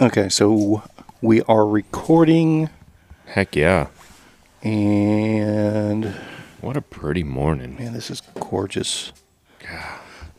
[0.00, 0.82] Okay, so
[1.22, 2.68] we are recording
[3.26, 3.86] Heck yeah.
[4.62, 6.14] and
[6.60, 7.76] What a pretty morning.
[7.78, 9.12] man, this is gorgeous.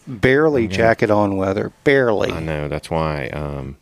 [0.05, 1.73] Barely jacket on weather.
[1.83, 2.31] Barely.
[2.31, 2.67] I know.
[2.67, 3.77] That's why um,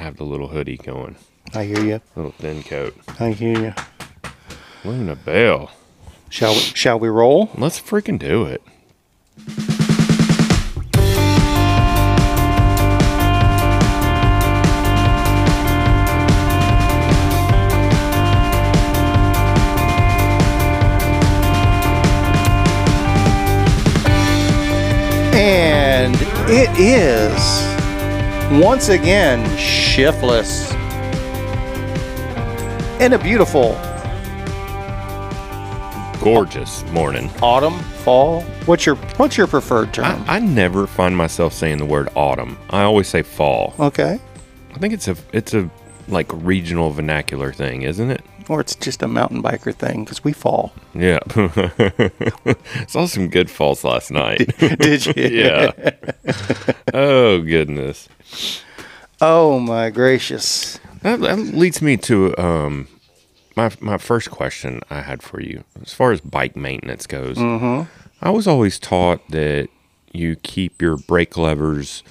[0.00, 1.16] I have the little hoodie going.
[1.54, 2.00] I hear you.
[2.16, 2.96] Little thin coat.
[3.20, 3.74] I hear you.
[4.84, 5.70] Luna Bell.
[6.30, 7.50] Shall we, shall we roll?
[7.56, 8.62] Let's freaking do it.
[26.54, 27.32] It is
[28.62, 30.70] once again shiftless
[33.00, 33.72] and a beautiful
[36.22, 37.30] Gorgeous morning.
[37.42, 38.42] autumn, fall.
[38.66, 40.04] What's your what's your preferred term?
[40.04, 42.58] I, I never find myself saying the word autumn.
[42.70, 43.74] I always say fall.
[43.80, 44.20] okay.
[44.74, 45.68] I think it's a it's a
[46.06, 48.22] like regional vernacular thing, isn't it?
[48.52, 50.74] Or it's just a mountain biker thing because we fall.
[50.94, 51.20] Yeah.
[52.86, 54.54] Saw some good falls last night.
[54.58, 55.14] Did you?
[55.16, 55.72] yeah.
[56.92, 58.10] Oh goodness.
[59.22, 60.78] Oh my gracious.
[61.00, 62.88] That, that leads me to um,
[63.56, 67.38] my my first question I had for you, as far as bike maintenance goes.
[67.38, 67.88] Mm-hmm.
[68.20, 69.68] I was always taught that
[70.12, 72.02] you keep your brake levers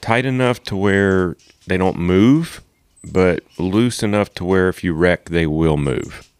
[0.00, 1.36] tight enough to where
[1.68, 2.62] they don't move,
[3.12, 6.30] but loose enough to where if you wreck, they will move.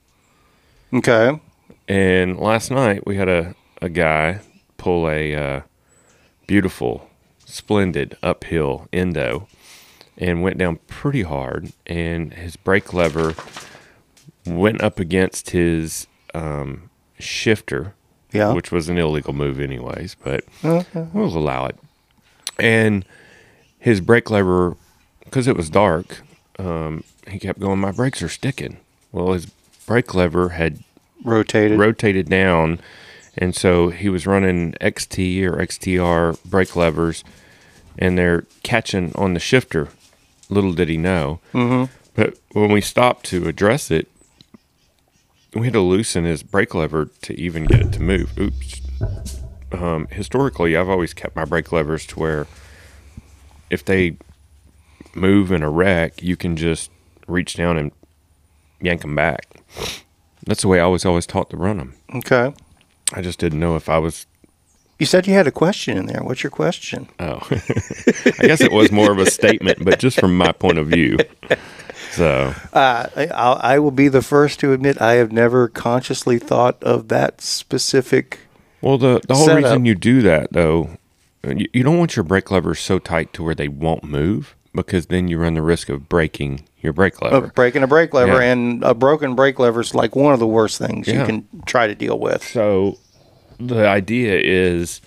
[0.93, 1.41] Okay.
[1.87, 4.41] And last night we had a, a guy
[4.77, 5.61] pull a uh,
[6.47, 7.11] beautiful,
[7.45, 9.49] splendid uphill endo
[10.17, 11.73] and went down pretty hard.
[11.87, 13.35] And his brake lever
[14.47, 17.95] went up against his um, shifter,
[18.33, 18.53] Yeah.
[18.53, 21.77] which was an illegal move, anyways, but we'll allow it.
[22.59, 23.05] And
[23.79, 24.77] his brake lever,
[25.25, 26.23] because it was dark,
[26.59, 28.79] um, he kept going, My brakes are sticking.
[29.13, 29.47] Well, his
[29.87, 30.83] brake lever had
[31.25, 31.79] Rotated.
[31.79, 32.81] rotated down,
[33.37, 37.25] and so he was running XT or XTR brake levers,
[37.99, 39.89] and they're catching on the shifter.
[40.49, 41.41] Little did he know.
[41.53, 41.93] Mm-hmm.
[42.15, 44.09] But when we stopped to address it,
[45.55, 48.37] we had to loosen his brake lever to even get it to move.
[48.39, 48.81] Oops.
[49.73, 52.47] Um, historically, I've always kept my brake levers to where
[53.71, 54.17] if they
[55.15, 56.91] move in a wreck, you can just
[57.27, 57.93] reach down and
[58.81, 59.47] yank them back.
[60.47, 61.95] That's the way I was always taught to run them.
[62.15, 62.55] okay.
[63.15, 64.27] I just didn't know if I was.
[64.99, 66.23] You said you had a question in there.
[66.23, 67.09] What's your question?
[67.21, 70.89] Oh, I guess it was more of a statement, but just from my point of
[70.89, 71.17] view.
[72.11, 76.39] So Uh, I, I'll, I will be the first to admit I have never consciously
[76.39, 78.41] thought of that specific.
[78.83, 79.65] Well, the the whole Setup.
[79.65, 80.99] reason you do that though,
[81.45, 85.07] you, you don't want your brake levers so tight to where they won't move because
[85.07, 87.37] then you run the risk of breaking your brake lever.
[87.47, 88.53] Of breaking a brake lever, Yeah.
[88.53, 91.87] and a broken brake lever is like one of the worst things you can try
[91.87, 92.43] to deal with.
[92.45, 92.99] So
[93.59, 95.01] the idea is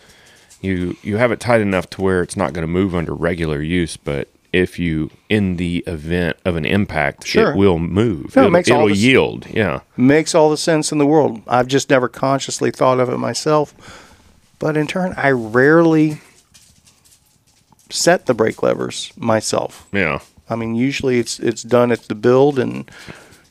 [0.61, 3.61] you you have it tight enough to where it's not going to move under regular
[3.61, 7.51] use, but if you in the event of an impact, Sure.
[7.51, 8.35] it will move.
[8.35, 9.47] No, it it'll makes all it'll the s- yield.
[9.49, 9.79] Yeah.
[9.95, 11.41] Makes all the sense in the world.
[11.47, 13.73] I've just never consciously thought of it myself.
[14.59, 16.19] But in turn, I rarely
[17.91, 19.87] set the brake levers myself.
[19.91, 20.19] Yeah.
[20.49, 22.89] I mean, usually it's it's done at the build and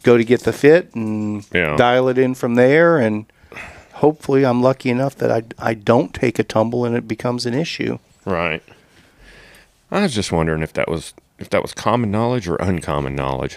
[0.03, 1.77] go to get the fit and Yeah.
[1.77, 2.99] dial it in from there.
[2.99, 3.27] And
[3.95, 7.55] hopefully, I'm lucky enough that I I don't take a tumble and it becomes an
[7.55, 7.99] issue.
[8.25, 8.63] Right.
[9.91, 13.57] I was just wondering if that was if that was common knowledge or uncommon knowledge.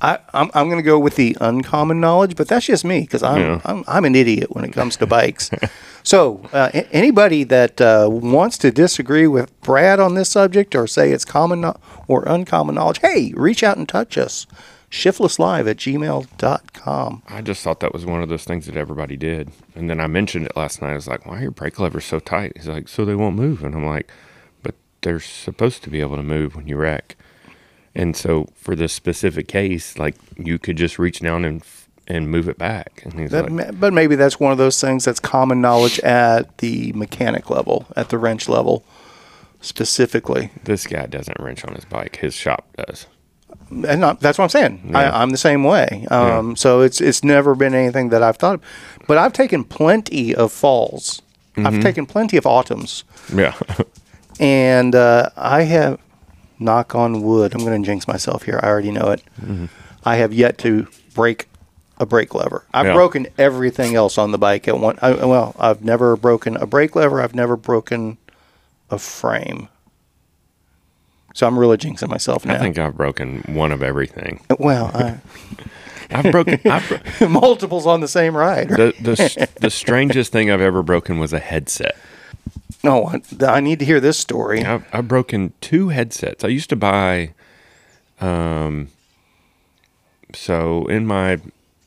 [0.00, 3.22] I, I'm, I'm going to go with the uncommon knowledge, but that's just me because
[3.22, 3.60] I'm, Yeah.
[3.64, 5.50] I'm I'm an idiot when it comes to bikes.
[6.04, 10.86] so uh, a- anybody that uh, wants to disagree with Brad on this subject or
[10.86, 11.76] say it's common no-
[12.06, 14.46] or uncommon knowledge, hey, reach out and touch us.
[14.90, 17.22] Shiftlesslive at gmail.com.
[17.28, 19.50] I just thought that was one of those things that everybody did.
[19.74, 20.92] And then I mentioned it last night.
[20.92, 22.52] I was like, why are your brake levers so tight?
[22.56, 23.62] He's like, so they won't move.
[23.64, 24.10] And I'm like,
[24.62, 27.16] but they're supposed to be able to move when you wreck.
[27.98, 31.62] And so for this specific case, like you could just reach down and
[32.06, 33.02] and move it back.
[33.04, 36.56] And he's That, like, but maybe that's one of those things that's common knowledge at
[36.58, 38.82] the mechanic level, at the wrench level
[39.60, 40.50] specifically.
[40.64, 42.16] this guy doesn't wrench on his bike.
[42.16, 43.06] His shop does.
[43.70, 44.88] and that's what I'm saying.
[44.90, 44.98] Yeah.
[44.98, 46.06] I, I'm the same way.
[46.10, 48.60] Um, So it's it's never been anything that I've thought of.
[49.06, 51.20] But I've taken plenty of falls.
[51.56, 53.02] I've taken plenty of autumns,
[53.34, 53.52] Yeah.
[54.40, 55.98] and uh, I have,
[56.58, 57.54] knock on wood.
[57.54, 58.58] I'm going to jinx myself here.
[58.62, 59.22] I already know it.
[59.40, 59.66] Mm-hmm.
[60.04, 61.48] I have yet to break
[61.98, 62.64] a brake lever.
[62.72, 62.94] I've Yeah.
[62.94, 64.98] broken everything else on the bike at one.
[65.02, 67.20] I, well, I've never broken a brake lever.
[67.20, 68.18] I've never broken
[68.90, 69.68] a frame.
[71.34, 72.54] So I'm really jinxing myself now.
[72.54, 74.40] I think I've broken one of everything.
[74.58, 75.18] well, I,
[76.10, 76.58] I've broken.
[76.64, 76.88] I've,
[77.18, 78.70] bro- multiples on the same ride.
[78.70, 81.96] the the the strangest thing I've ever broken was a headset.
[82.84, 84.64] No, I, I need to hear this story.
[84.64, 86.44] I've, I've broken two headsets.
[86.44, 87.32] I used to buy,
[88.20, 88.88] um,
[90.34, 91.40] so in my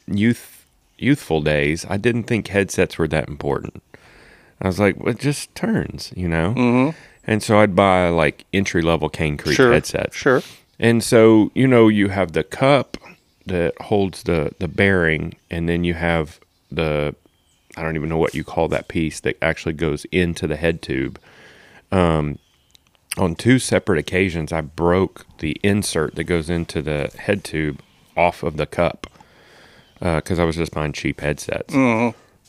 [0.08, 0.66] youth
[0.98, 3.82] youthful days, I didn't think headsets were that important.
[4.62, 6.54] I was like, well, it just turns, you know.
[6.56, 6.98] Mm-hmm.
[7.26, 10.16] And so I'd buy like entry level Cane Creek Sure, headsets.
[10.16, 10.42] sure.
[10.80, 12.98] And so, you know, you have the cup
[13.46, 16.40] that holds the the bearing and then you have
[16.72, 17.16] the
[17.78, 20.82] I don't even know what you call that piece that actually goes into the head
[20.82, 21.20] tube.
[21.92, 22.40] Um
[23.18, 27.82] on two separate occasions I broke the insert that goes into the head tube
[28.16, 29.08] off of the cup
[30.00, 31.74] because I was just buying cheap headsets.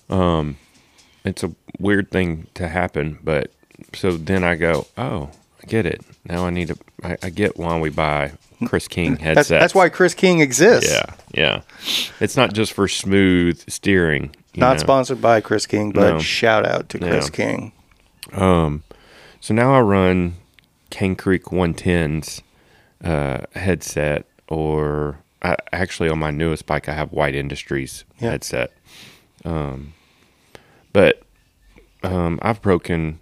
[0.08, 0.56] Um,
[1.24, 3.52] it's a weird thing to happen, but
[3.94, 5.30] so then I go, oh,
[5.62, 6.02] I get it.
[6.24, 6.78] Now I need to.
[7.02, 8.32] I, I get why we buy
[8.66, 9.48] Chris King headsets.
[9.48, 10.90] That's, that's why Chris King exists.
[10.90, 11.62] Yeah, yeah.
[12.20, 14.34] It's not just for smooth steering.
[14.56, 14.78] Not know.
[14.80, 16.18] sponsored by Chris King, but No.
[16.20, 17.30] shout out to Chris Yeah.
[17.46, 17.72] King.
[19.40, 20.34] So now I run
[20.90, 22.42] Cane Creek 110's
[23.02, 28.30] uh, headset, or I, actually on my newest bike, I have White Industries Yeah.
[28.30, 28.72] headset.
[29.44, 29.94] Um,
[30.92, 31.22] but
[32.04, 33.18] um, I've broken,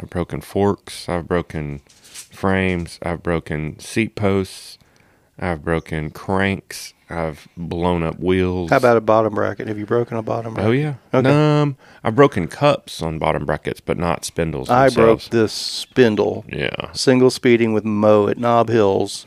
[0.00, 4.78] I've broken forks, I've broken frames, I've broken seat posts,
[5.38, 8.70] I've broken cranks, I've blown up wheels.
[8.70, 9.68] How about a bottom bracket?
[9.68, 10.68] Have you broken a bottom bracket?
[10.68, 10.94] Oh yeah.
[11.12, 11.60] Okay.
[11.60, 14.70] Um, I've broken cups on bottom brackets, but not spindles.
[14.70, 16.90] I broke this spindle Yeah.
[16.92, 19.26] single speeding with Mo at Knob Hills.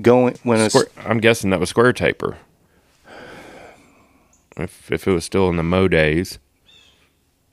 [0.00, 2.38] Going when Square, I'm guessing that was square taper.
[4.56, 6.38] If if it was still in the Mo days.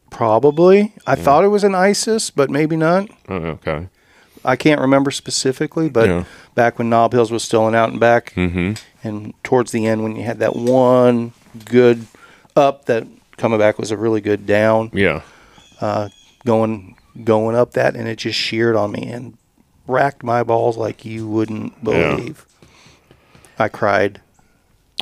[0.09, 3.09] probably I thought it was an ISIS, but maybe not.
[3.27, 3.87] Oh, okay.
[4.43, 6.23] I can't remember specifically, but Yeah.
[6.55, 8.73] back when Knob Hills was still an out and back, Mm-hmm.
[9.03, 11.33] And towards the end when you had that one
[11.65, 12.05] good
[12.55, 13.07] up, that
[13.37, 14.91] coming back was a really good down.
[14.93, 15.21] Yeah.
[15.81, 16.09] Uh,
[16.45, 19.37] going going up that and it just sheared on me and
[19.87, 22.45] racked my balls like you wouldn't believe.
[22.61, 23.65] Yeah.
[23.65, 24.21] I cried.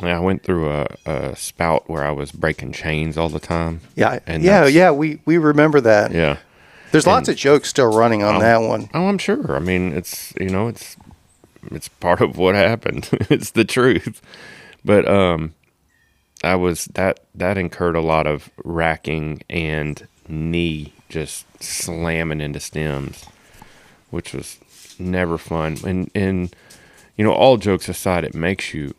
[0.02, 3.80] Yeah, I went through a, a spout where I was breaking chains all the time.
[3.96, 4.90] Yeah, And yeah, yeah.
[4.92, 6.12] We we remember that.
[6.12, 6.38] Yeah.
[6.90, 8.88] There's lots of jokes still running on that one.
[8.94, 9.54] Oh, I'm sure.
[9.54, 10.96] I mean, it's you know, it's
[11.70, 13.08] it's part of what happened.
[13.30, 14.20] it's the truth.
[14.84, 15.54] But um
[16.42, 23.24] I was that that incurred a lot of racking and knee just slamming into stems,
[24.10, 24.58] which was
[24.98, 25.78] never fun.
[25.84, 26.54] And and
[27.16, 28.94] you know, all jokes aside, it makes you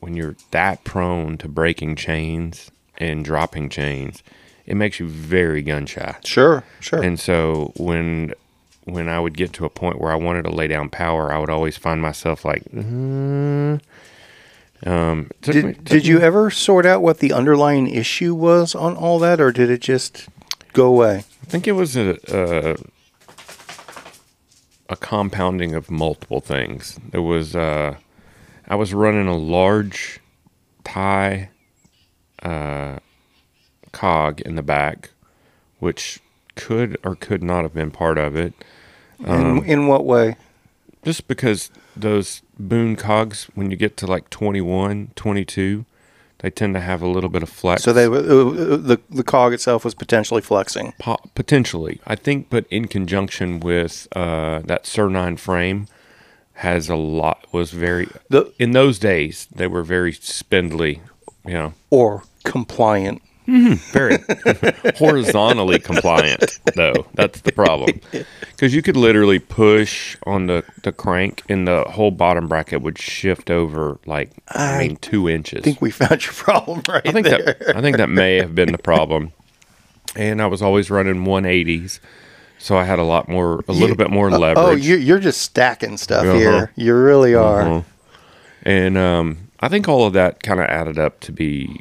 [0.00, 4.22] when you're that prone to breaking chains and dropping chains,
[4.66, 6.16] it makes you very gun shy.
[6.24, 7.02] Sure, sure.
[7.02, 8.32] And so when
[8.92, 11.38] when I would get to a point where I wanted to lay down power, I
[11.38, 13.78] would always find myself like, uh,
[14.86, 18.74] um, it took me- did did you ever sort out what the underlying issue was
[18.74, 20.28] on all that, or did it just
[20.72, 21.24] go away?
[21.42, 22.76] I think it was a, a
[24.88, 26.98] a compounding of multiple things.
[27.10, 27.96] There was uh,
[28.68, 30.20] I was running a large
[30.84, 31.50] tie
[32.42, 32.98] uh,
[33.92, 35.10] cog in the back,
[35.78, 36.20] which
[36.54, 38.54] could or could not have been part of it.
[39.24, 40.36] Um, in, in what way?
[41.02, 45.84] just because those Boone cogs when you get to like 21 22
[46.40, 49.00] they tend to have a little bit of flex So they were- uh, uh, the
[49.10, 50.92] the cog itself was potentially flexing.
[50.98, 55.86] Po- potentially i think but in conjunction with uh, that SIR 9 frame
[56.54, 61.00] has a lot was very The- in those days they were very spindly
[61.46, 63.22] you know Or compliant.
[63.92, 64.16] Very
[64.96, 68.00] horizontally compliant though that's the problem
[68.40, 72.98] because you could literally push on the, the crank and the whole bottom bracket would
[72.98, 77.06] shift over like i, I mean two inches I think we found your problem right
[77.06, 77.42] I think there.
[77.58, 79.32] that I think that may have been the problem.
[80.16, 82.00] And I was always running 180s,
[82.58, 84.58] so I had a lot more, a little bit more leverage.
[84.58, 86.36] Oh, you, you're just stacking stuff Uh-huh.
[86.36, 86.72] here.
[86.74, 87.60] You really are.
[87.62, 87.82] Uh-huh.
[88.64, 91.80] and um, I think all of that kind of added up to be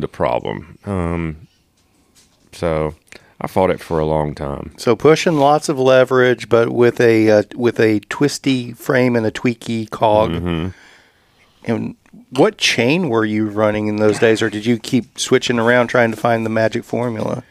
[0.00, 0.78] the problem.
[0.84, 1.48] Um,
[2.52, 2.94] so
[3.40, 4.72] I fought it for a long time.
[4.76, 9.30] So pushing lots of leverage, but with a uh, with a twisty frame and a
[9.30, 10.30] tweaky cog.
[10.30, 10.68] Mm-hmm.
[11.64, 11.96] And
[12.30, 16.10] what chain were you running in those days, or did you keep switching around trying
[16.10, 17.44] to find the magic formula?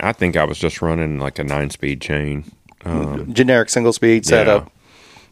[0.00, 2.44] I think I was just running like a nine-speed chain.
[2.84, 4.70] Um, Generic single speed setup,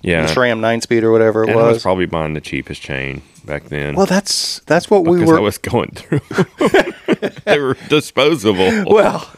[0.03, 1.83] yeah, the SRAM nine speed or whatever it and I was was.
[1.83, 3.95] probably buying the cheapest chain back then.
[3.95, 5.39] well, that's that's what we were.
[5.39, 6.21] I was going through.
[7.45, 8.85] they were disposable.
[8.87, 9.31] well,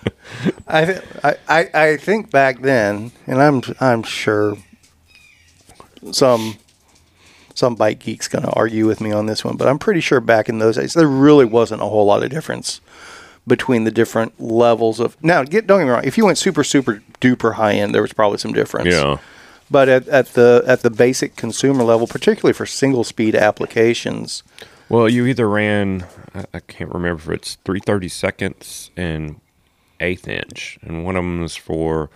[0.66, 4.56] I, th- I I I think back then, and I'm I'm sure
[6.12, 6.56] some
[7.54, 10.20] some bike geeks going to argue with me on this one, but I'm pretty sure
[10.20, 12.80] back in those days there really wasn't a whole lot of difference
[13.46, 15.16] between the different levels of.
[15.22, 16.04] Now, get don't get me wrong.
[16.04, 18.88] If you went super super duper high end, there was probably some difference.
[18.94, 19.18] Yeah.
[19.70, 24.42] But at, at the at the basic consumer level, particularly for single speed applications,
[24.88, 26.04] Well, you either ran,
[26.52, 29.40] I, can't remember if it's 330 seconds and
[30.00, 32.10] eighth inch, and one of them is for,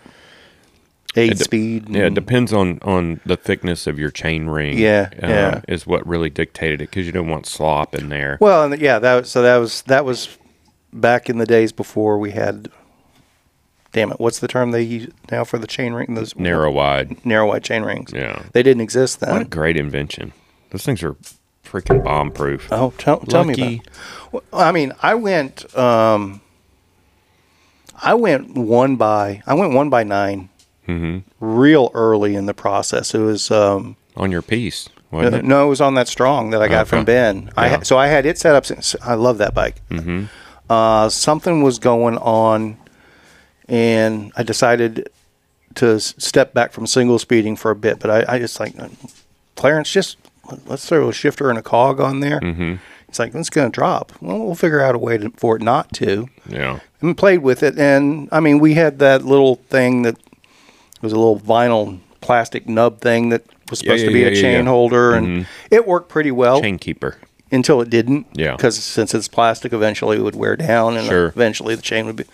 [1.17, 1.89] eight de- speed.
[1.89, 4.77] yeah, it depends on, on the thickness of your chain ring.
[4.77, 5.61] Yeah, uh, yeah.
[5.69, 8.37] Is what really dictated it because you don't want slop in there.
[8.41, 10.37] Well, and yeah, that was- so that was that was
[10.93, 12.69] back in the days before we had.
[13.95, 14.21] Damn it!
[14.21, 16.15] What's the term they use now for the chain ring?
[16.15, 17.25] Those Narrow wide.
[17.25, 18.13] narrow wide chain rings.
[18.13, 18.43] Yeah.
[18.53, 19.33] they didn't exist then.
[19.33, 20.33] What a great invention.
[20.71, 21.17] Those things are
[21.65, 22.69] freaking bomb proof.
[22.71, 23.87] Oh, tell, tell me about.
[24.33, 25.75] Well, I mean, I went.
[25.79, 26.41] Um,
[28.03, 29.43] I went one by.
[29.47, 30.51] I went one by 9
[30.89, 31.19] Mm-hmm.
[31.41, 33.15] real early in the process.
[33.15, 33.51] It was.
[33.51, 35.45] Um, On your piece, wasn't Uh, it?
[35.47, 36.91] No, it was on that strong that I got Okay.
[36.91, 37.51] from Ben.
[37.57, 37.77] I Yeah.
[37.77, 38.67] ha- so I had it set up.
[38.67, 39.77] Since, I love that bike.
[39.91, 40.25] Mm-hmm.
[40.69, 42.77] Uh, something was going on,
[43.69, 45.09] and I decided
[45.77, 47.99] to step back from single speeding for a bit.
[47.99, 48.75] But I, I just like
[49.57, 50.19] Clarence, just
[50.67, 52.41] let's throw a shifter and a cog on there.
[52.41, 52.75] Mm-hmm.
[53.09, 54.13] It's like it's going to drop.
[54.21, 56.29] Well, we'll figure out a way to, for it not to.
[56.49, 56.81] Yeah.
[57.01, 60.17] And played with it, and I mean, we had that little thing that
[61.03, 64.31] was a little vinyl plastic nub thing that was supposed yeah, to be yeah, a
[64.31, 64.71] yeah, chain yeah.
[64.71, 65.47] holder, and Mhm.
[65.71, 67.19] it worked pretty well Chain keeper.
[67.53, 68.27] until it didn't.
[68.33, 68.57] Yeah.
[68.57, 71.27] Because since it's plastic, eventually it would wear down, and Sure.
[71.27, 72.25] eventually the chain would be.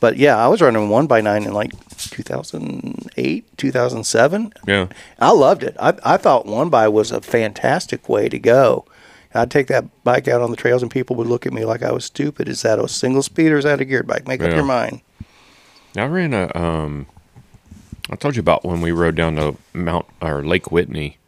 [0.00, 4.52] But yeah, I was running one by nine in like 2008, 2007.
[4.66, 4.86] Yeah.
[5.18, 5.76] I loved it.
[5.78, 8.86] I, I thought one by was a fantastic way to go.
[9.34, 11.82] I'd take that bike out on the trails, and people would look at me like
[11.82, 12.48] I was stupid.
[12.48, 14.26] Is that a single speed or is that a geared bike?
[14.26, 15.02] Make up your mind.
[15.96, 16.50] I ran a.
[16.56, 17.06] Um,
[18.10, 21.18] I told you about when we rode down to Mount or Lake Whitney.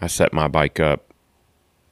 [0.00, 1.12] I set my bike up,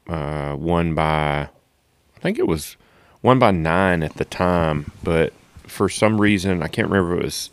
[0.09, 2.78] uh, one by, I think it was
[3.21, 5.35] one by nine at the time, but
[5.68, 7.50] for some reason I can't remember if it was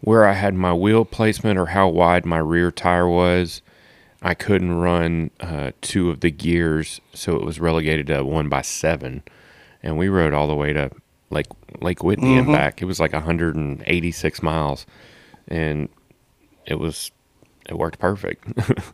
[0.00, 3.62] where I had my wheel placement or how wide my rear tire was.
[4.20, 8.62] I couldn't run uh, two of the gears, so it was relegated to one by
[8.62, 9.22] seven,
[9.82, 10.90] and we rode all the way to
[11.30, 11.46] Lake
[11.80, 12.80] Lake Whitney and back.
[12.80, 14.86] It was like 186 miles,
[15.48, 15.88] and
[16.66, 17.10] it was
[17.68, 18.46] it worked perfect.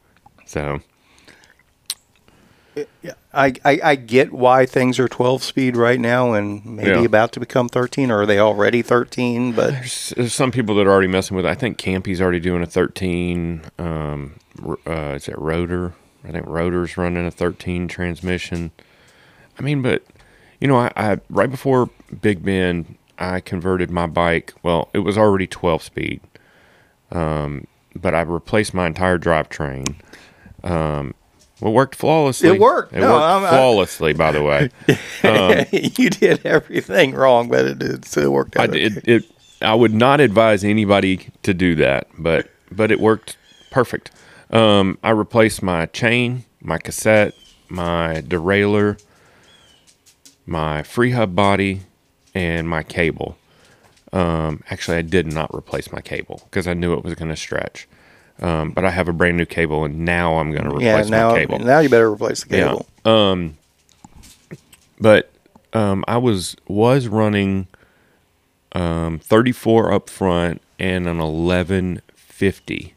[0.47, 0.80] so
[3.02, 7.02] Yeah, I, I, I get why things are 12 speed right now and maybe Yeah.
[7.02, 9.52] about to become 13, or are they already 13?
[9.52, 11.47] But there's, there's some people that are already messing with.
[11.47, 11.49] it.
[11.49, 13.62] I think Campy's already doing a 13.
[13.78, 14.35] Um,
[14.87, 15.95] uh, is it Rotor?
[16.25, 18.73] I think Rotor's running a 13 transmission.
[19.59, 20.02] I mean, but
[20.61, 21.90] you know, I, I right before
[22.21, 24.52] Big Bend, I converted my bike.
[24.64, 26.21] Well, it was already 12 speed,
[27.12, 29.95] um, but I replaced my entire drivetrain.
[30.64, 31.14] Um,
[31.61, 32.49] well, it worked flawlessly.
[32.50, 32.93] It worked.
[32.93, 34.71] It No, worked I'm- I- flawlessly, by the way.
[35.73, 38.73] you did everything wrong, but it, did it still worked I out.
[38.73, 39.25] did it.
[39.61, 43.37] I would not advise anybody to do that, but but it worked
[43.71, 44.11] perfect.
[44.50, 47.35] Um, I replaced my chain, my cassette,
[47.69, 49.00] my derailleur,
[50.47, 51.81] my free hub body,
[52.35, 53.37] and my cable.
[54.12, 57.37] Um, actually, I did not replace my cable because I knew it was going to
[57.37, 57.87] stretch.
[58.40, 61.11] Um, but I have a brand new cable, and now I'm going to yeah, replace
[61.11, 61.59] now, my cable.
[61.59, 62.87] now you better replace the cable.
[63.04, 63.49] Yeah.
[65.00, 65.30] but
[65.73, 67.66] um, I was was running
[68.73, 72.95] um, 34 up front and an 1150,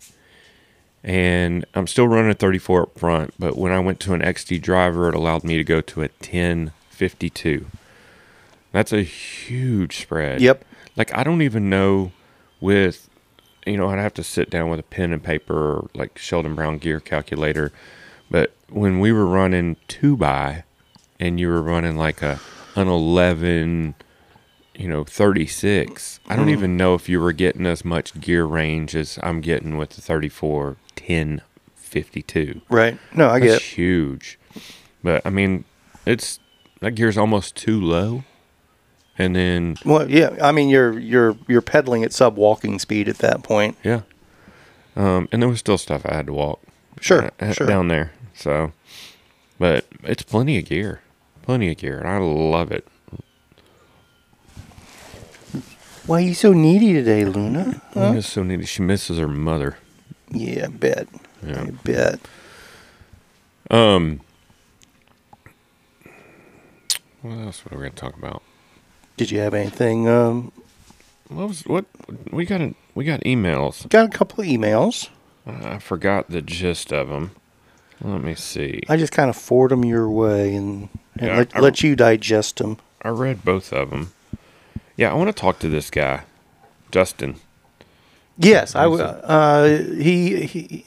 [1.04, 3.34] and I'm still running 34 up front.
[3.40, 6.10] But when I went to an XD driver, it allowed me to go to a
[6.20, 7.66] 1052.
[8.72, 10.42] That's a huge spread.
[10.42, 10.64] Yep.
[10.96, 12.12] Like I don't even know
[12.60, 13.10] with
[13.66, 16.56] you know, I'd have to sit down with a pen and paper or like Sheldon
[16.56, 17.72] Brown gear calculator.
[18.30, 20.64] But when we were running two by
[21.20, 22.40] and you were running like a
[22.76, 23.96] an eleven,
[24.76, 26.54] you know, thirty six, I don't mm-hmm.
[26.54, 30.02] even know if you were getting as much gear range as I'm getting with the
[30.02, 31.42] 34 10
[31.76, 32.62] 52.
[32.70, 32.98] Right.
[33.14, 33.62] No, I That's get.
[33.62, 34.40] huge.
[35.04, 35.66] But I mean,
[36.06, 36.40] it's
[36.80, 38.24] that gear's almost too low.
[39.22, 40.36] And then Well, yeah.
[40.42, 43.78] I mean, you're you're you're pedaling at sub walking speed at that point.
[43.84, 44.02] Yeah.
[44.96, 46.60] Um, and there was still stuff I had to walk
[47.00, 47.30] Sure.
[47.40, 47.68] uh, sure.
[47.68, 48.12] down there.
[48.34, 48.72] So,
[49.60, 51.02] but it's plenty of gear,
[51.44, 52.88] plenty of gear, and I love it.
[56.08, 57.80] Why are you so needy today, Luna?
[57.96, 58.66] I'm just so needy.
[58.66, 59.78] She misses her mother.
[60.32, 61.08] Yeah, I bet.
[61.46, 61.62] Yeah.
[61.62, 62.20] I bet.
[63.70, 64.22] Um,
[67.22, 68.42] what else were we going to talk about?
[69.22, 70.08] Did you have anything?
[70.08, 70.52] Um,
[71.30, 71.86] What was what
[72.32, 72.60] we got?
[72.60, 73.88] A, we got emails.
[73.88, 75.10] got a couple of emails.
[75.46, 77.30] I forgot the gist of them.
[78.04, 78.82] Let me see.
[78.90, 81.96] I just kind of forward them your way and, and Yeah, let, I- let you
[81.96, 82.78] digest them.
[83.04, 84.12] I read both of them.
[84.98, 86.24] Yeah, I want to talk to this guy,
[86.90, 87.36] Justin.
[88.40, 89.68] Yes, I uh,
[90.02, 90.86] he, he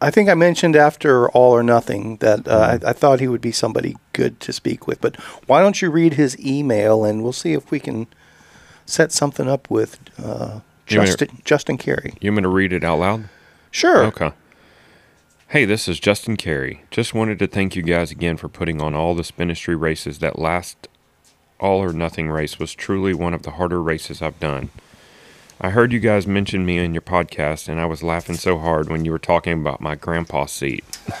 [0.00, 2.86] I think I mentioned after All or Nothing that uh, Mm-hmm.
[2.86, 5.00] I, I thought he would be somebody good to speak with.
[5.00, 8.06] But why don't you read his email and we'll see if we can
[8.86, 12.14] set something up with uh, me to- Justin Justin Carey.
[12.20, 13.28] You want me to read it out loud?
[13.70, 14.04] Sure.
[14.04, 14.32] Okay.
[15.48, 16.84] Hey, this is Justin Carey.
[16.90, 20.18] Just wanted to thank you guys again for putting on all the Spinistry races.
[20.20, 20.88] That last
[21.58, 24.70] all or nothing race was truly one of the harder races I've done.
[25.60, 28.88] I heard you guys mention me in your podcast, and I was laughing so hard
[28.88, 30.84] when you were talking about my grandpa seat.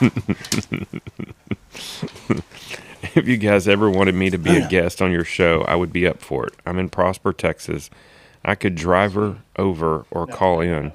[3.16, 5.92] if you guys ever wanted me to be a guest on your show, I would
[5.92, 6.54] be up for it.
[6.64, 7.90] I'm in Prosper, Texas.
[8.44, 10.92] I could drive her over or call in.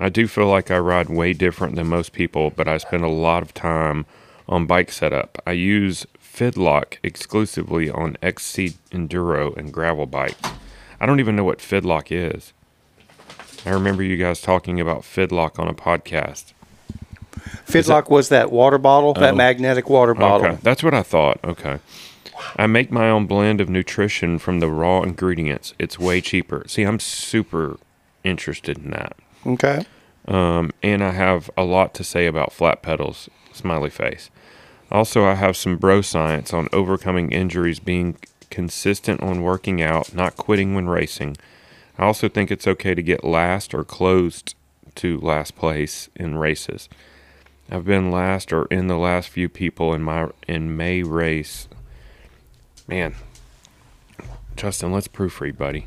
[0.00, 3.08] I do feel like I ride way different than most people, but I spend a
[3.08, 4.04] lot of time
[4.48, 5.40] on bike setup.
[5.46, 10.50] I use Fidlock exclusively on XC Enduro and gravel bikes.
[11.04, 12.54] I don't even know what Fidlock is.
[13.66, 16.54] I remember you guys talking about Fidlock on a podcast.
[17.66, 19.36] Fidlock was that water bottle, that Oh.
[19.36, 20.46] magnetic water bottle.
[20.46, 21.40] Okay, that's what I thought.
[21.44, 21.78] Okay.
[22.56, 25.74] I make my own blend of nutrition from the raw ingredients.
[25.78, 26.64] It's way cheaper.
[26.68, 27.76] See, I'm super
[28.24, 29.14] interested in that.
[29.46, 29.84] Okay.
[30.26, 33.28] Um, and I have a lot to say about flat pedals.
[33.52, 34.30] Smiley face.
[34.90, 38.16] Also, I have some bro science on overcoming injuries, being
[38.50, 41.36] consistent on working out, not quitting when racing.
[41.98, 44.42] I also think it's okay to get last or close
[44.96, 46.88] to last place in races.
[47.70, 51.68] I've been last or in the last few people in my in May race.
[52.86, 53.14] Man,
[54.56, 55.86] Justin, let's proofread, buddy.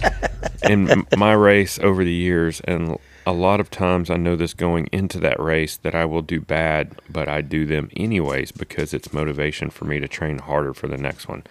[0.68, 4.88] in my race over the years, and a lot of times I know this going
[4.92, 9.12] into that race that I will do bad, but I do them anyways because it's
[9.12, 11.42] motivation for me to train harder for the next one.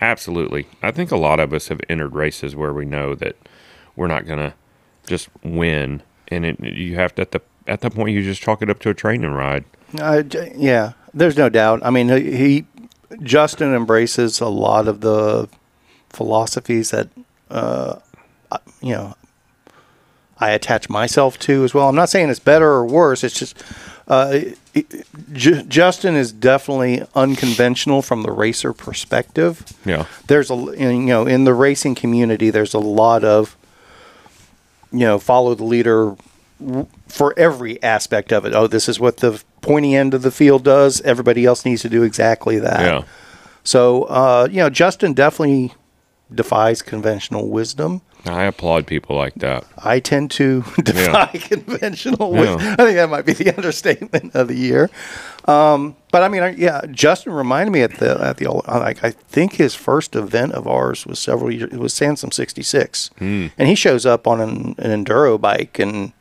[0.00, 0.66] Absolutely.
[0.82, 3.36] I think a lot of us have entered races where we know that
[3.96, 4.54] we're not going to
[5.06, 8.62] just win and it, you have to at the at that point you just chalk
[8.62, 9.64] it up to a training ride.
[9.98, 10.22] Uh,
[10.56, 11.80] yeah, there's no doubt.
[11.84, 12.66] I mean, he
[13.22, 15.48] Justin embraces a lot of the
[16.10, 17.08] philosophies that
[17.50, 17.98] uh,
[18.80, 19.14] you know
[20.38, 21.88] I attach myself to as well.
[21.88, 23.24] I'm not saying it's better or worse.
[23.24, 23.62] It's just
[24.06, 24.40] uh,
[25.32, 29.64] J- Justin is definitely unconventional from the racer perspective.
[29.84, 30.06] Yeah.
[30.26, 33.56] There's a you know in the racing community, there's a lot of
[34.92, 36.16] you know follow the leader
[37.08, 38.54] for every aspect of it.
[38.54, 41.00] Oh, this is what the pointy end of the field does.
[41.02, 42.80] Everybody else needs to do exactly that.
[42.80, 43.02] Yeah.
[43.64, 45.72] So, uh, you know, Justin definitely
[46.32, 48.02] defies conventional wisdom.
[48.26, 49.64] I applaud people like that.
[49.76, 52.60] I tend to defy conventional wisdom.
[52.60, 52.72] Yeah.
[52.78, 54.88] I think that might be the understatement of the year.
[55.46, 59.10] Um, but I mean, I- yeah, Justin reminded me at the at the like I
[59.10, 61.70] think his first event of ours was several years.
[61.72, 63.48] It was Sansom '66, Hmm.
[63.58, 66.12] and he shows up on an, an enduro bike and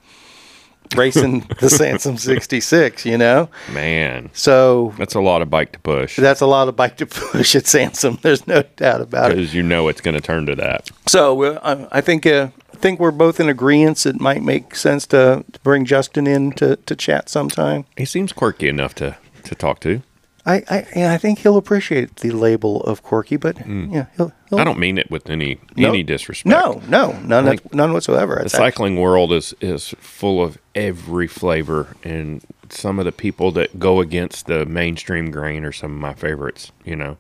[0.96, 3.06] racing the Sansom '66.
[3.06, 6.76] You know, Man, so that's a lot of bike to push that's a lot of
[6.76, 8.18] bike to push at Sansom.
[8.22, 9.36] There's no doubt about it.
[9.38, 10.90] because you know it's going to turn to that.
[11.08, 14.06] So uh, I think uh, I think we're both in agreement.
[14.06, 17.86] It might make sense to, to bring Justin in to, to chat sometime.
[17.98, 20.02] He seems quirky enough to to talk to.
[20.46, 24.60] I I, yeah, I think he'll appreciate the label of quirky, but yeah, he'll, he'll
[24.60, 25.90] I don't mean it with any No.
[25.90, 26.48] any disrespect.
[26.50, 28.40] no no none none whatsoever.
[28.44, 33.80] the cycling world is is full of every flavor, and some of the people that
[33.80, 36.72] go against the mainstream grain are some of my favorites.
[36.84, 37.18] You know,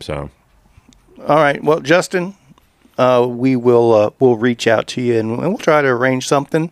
[0.00, 0.30] so
[1.26, 1.62] all right.
[1.62, 2.36] Well, Justin,
[2.96, 6.70] uh, we will uh, we'll reach out to you and we'll try to arrange something.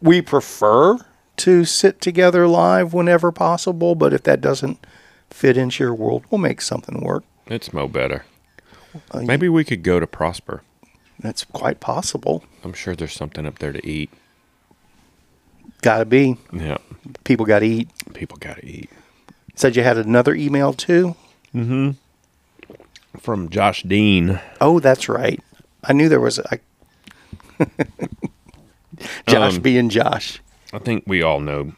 [0.00, 0.98] We prefer
[1.38, 4.78] to sit together live whenever possible, but if that doesn't
[5.30, 7.24] fit into your world, we'll make something work.
[7.46, 8.24] it's mo better.
[9.12, 10.62] Uh, Maybe we could go to Prosper.
[11.20, 12.44] That's quite possible.
[12.64, 14.10] I'm sure there's something up there to eat.
[15.82, 16.36] Got to be.
[16.52, 16.78] Yeah,
[17.24, 17.88] People got to eat.
[18.14, 18.90] people got to eat.
[19.54, 21.14] Said you had another email too.
[21.54, 21.90] Mm hmm.
[23.18, 24.40] From Josh Dean.
[24.60, 25.40] Oh, that's right.
[25.84, 26.58] I knew there was a
[29.26, 30.40] Josh Um, being Josh.
[30.72, 31.72] I think we all know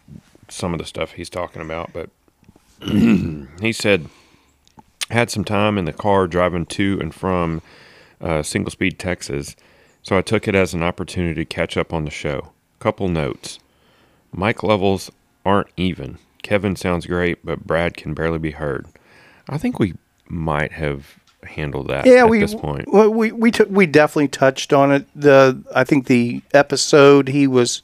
[0.48, 2.10] some of the stuff he's talking about, but
[3.60, 4.06] he said
[5.10, 7.60] had some time in the car driving to and from
[8.20, 9.54] uh, Single Speed, Texas,
[10.02, 12.52] so I took it as an opportunity to catch up on the show.
[12.80, 13.58] Couple notes:
[14.32, 15.10] Mike levels
[15.44, 16.18] aren't even.
[16.42, 18.86] Kevin sounds great, but Brad can barely be heard.
[19.48, 19.94] I think we
[20.28, 22.86] might have handled that Yeah, at we this point.
[22.92, 25.06] well, we we took we definitely touched on it.
[25.14, 27.82] The I think the episode he was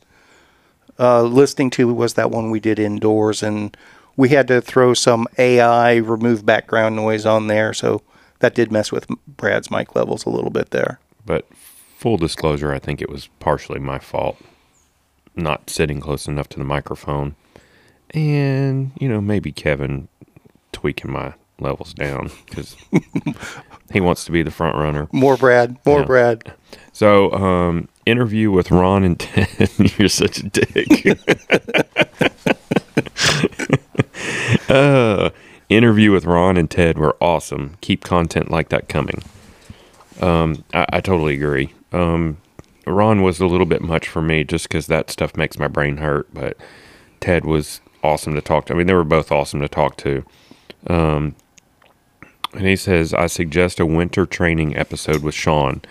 [0.99, 3.77] uh, listening to was that one we did indoors, and
[4.19, 8.03] we had to throw some AI remove background noise on there, so
[8.41, 10.99] that did mess with Brad's mic levels a little bit there.
[11.25, 11.47] But
[11.97, 14.37] full disclosure, I think it was partially my fault
[15.37, 17.37] not sitting close enough to the microphone.
[18.11, 20.09] And, you know, maybe Kevin
[20.73, 22.77] tweaking my levels down because
[23.93, 25.09] he wants to be the front runner.
[25.13, 26.07] More Brad, more Yeah.
[26.07, 26.53] Brad.
[26.93, 29.71] So, um, interview with Ron and Ted.
[29.97, 31.19] You're such a dick.
[34.69, 35.31] uh,
[35.69, 37.77] interview with Ron and Ted were awesome.
[37.81, 39.23] Keep content like that coming.
[40.21, 41.75] Um, I, I totally agree.
[41.93, 42.39] Um,
[42.87, 45.99] Ron was a little bit much for me just because that stuff makes my brain
[45.99, 46.57] hurt, but
[47.21, 48.75] Ted was awesome to talk to.
[48.75, 50.25] I mean, they were both awesome to talk to.
[50.87, 51.35] Um,
[52.55, 55.83] and he says, I suggest a winter training episode with Sean.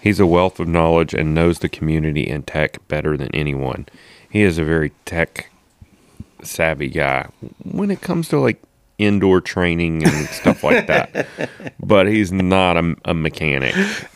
[0.00, 3.86] He's a wealth of knowledge and knows the community and tech better than anyone.
[4.28, 5.49] He is a very tech
[6.42, 7.28] savvy guy
[7.64, 8.62] when it comes to like
[8.98, 11.26] indoor training and stuff like that.
[11.82, 13.74] But he's not a, a mechanic.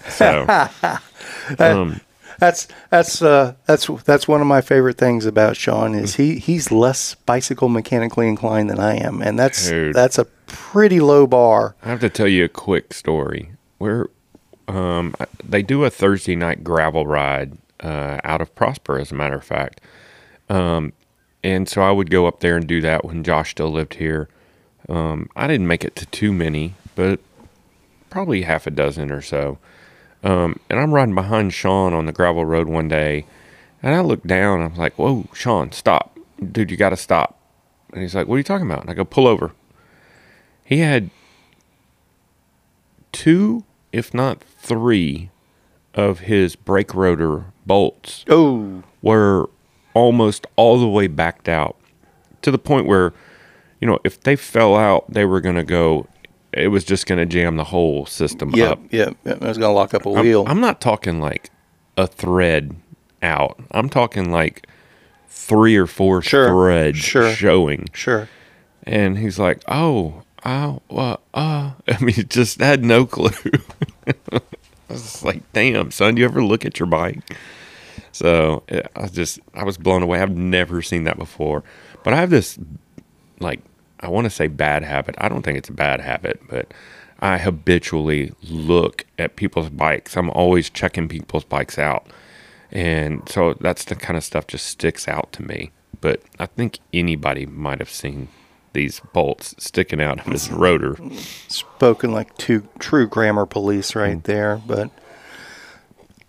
[0.08, 0.46] So,
[1.58, 2.00] um,
[2.38, 6.70] That's that's uh, that's that's one of my favorite things about Sean is he he's
[6.70, 9.94] less bicycle mechanically inclined than I am, and that's Dude.
[9.94, 11.74] that's a pretty low bar.
[11.82, 14.08] I have to tell you a quick story where
[14.68, 19.36] um, they do a Thursday night gravel ride uh, out of Prosper, as a matter
[19.36, 19.80] of fact.
[20.48, 20.92] Um,
[21.44, 24.28] and so I would go up there and do that when Josh still lived here.
[24.88, 27.20] Um, I didn't make it to too many, but
[28.10, 29.58] probably half a dozen or so.
[30.22, 33.26] Um, and I'm riding behind Sean on the gravel road one day,
[33.82, 34.62] and I look down.
[34.62, 36.18] I'm like, "Whoa, Sean, stop,
[36.50, 36.70] dude!
[36.70, 37.38] You got to stop."
[37.92, 39.52] And he's like, "What are you talking about?" And I go, "Pull over."
[40.64, 41.10] He had
[43.12, 45.28] two, if not three,
[45.92, 49.48] of his brake rotor bolts Oh, were
[49.94, 51.76] almost all the way backed out
[52.42, 53.12] to the point where,
[53.80, 56.06] you know, if they fell out, they were going to go,
[56.52, 58.80] it was just going to jam the whole system yeah, up.
[58.90, 59.36] yeah, yeah.
[59.40, 60.44] I was gonna lock up a wheel.
[60.46, 61.50] I'm not talking like
[61.96, 62.76] a thread
[63.22, 63.58] out.
[63.72, 64.66] I'm talking like
[65.28, 67.32] three or four Sure, threads sure.
[67.32, 67.88] showing.
[67.92, 68.28] sure.
[68.84, 73.30] And he's like, "Oh, oh, uh, uh." I mean, just had no clue.
[74.32, 74.40] I
[74.90, 77.18] was like, "Damn, son, do you ever look at your bike?"
[78.12, 78.62] So
[78.96, 80.20] I was just, I was blown away.
[80.20, 81.62] I've never seen that before.
[82.02, 82.58] But I have this,
[83.40, 83.60] like,
[84.00, 85.14] I want to say bad habit.
[85.18, 86.72] I don't think it's a bad habit, but
[87.20, 90.16] I habitually look at people's bikes.
[90.16, 92.06] I'm always checking people's bikes out.
[92.70, 95.70] And so that's the kind of stuff just sticks out to me.
[96.00, 98.28] But I think anybody might have seen
[98.74, 100.98] these bolts sticking out of his rotor.
[101.48, 104.24] Spoken like two true grammar police right Mm.
[104.24, 104.90] there, but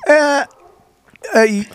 [0.07, 0.45] uh,
[1.33, 1.67] I,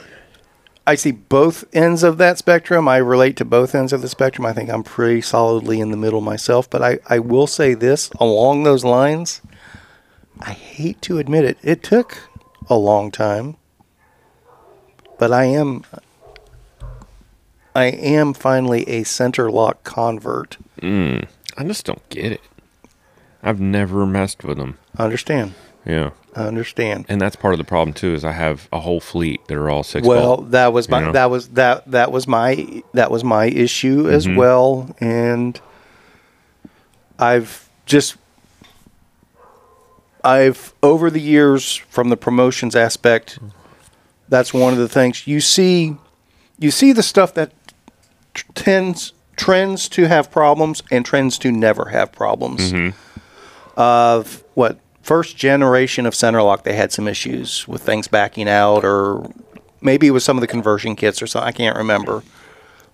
[0.87, 2.89] I see both ends of that spectrum.
[2.89, 4.47] I relate to both ends of the spectrum.
[4.47, 8.11] I think I'm pretty solidly in the middle myself, but I, I will say this
[8.19, 9.41] along those lines.
[10.41, 12.31] I hate to admit it, it took
[12.69, 13.57] a long time,
[15.19, 15.85] but I am
[17.75, 20.57] I am finally a center lock convert.
[20.81, 21.29] Mm.
[21.57, 22.41] I just don't get it.
[23.43, 24.79] I've never messed with them.
[24.97, 25.55] I understand.
[25.87, 26.11] Yeah.
[26.37, 27.07] I understand.
[27.09, 29.69] And that's part of the problem too is I have a whole fleet that are
[29.71, 30.51] all six Well, bolt.
[30.53, 31.13] that was my you know?
[31.13, 34.37] that was that that was my that was my issue as Mm-hmm.
[34.37, 35.61] well, and
[37.19, 38.17] I've just
[40.23, 43.39] I've over the years from the promotions aspect,
[44.29, 45.97] that's one of the things you see.
[46.59, 47.53] You see the stuff that
[48.35, 52.71] t- tends trends to have problems and trends to never have problems.
[52.73, 52.97] Mm-hmm.
[53.81, 58.85] Of what first generation of center lock, they had some issues with things backing out,
[58.85, 59.31] or
[59.81, 61.49] maybe it was some of the conversion kits or something.
[61.49, 62.23] I can't remember.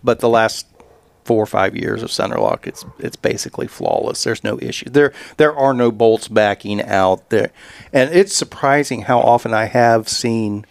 [0.02, 0.66] But the last
[1.24, 4.22] four or five years of center lock, it's it's basically flawless.
[4.22, 4.88] There's no issue.
[4.88, 7.50] There there are no bolts backing out there,
[7.92, 10.64] and it's surprising how often I have seen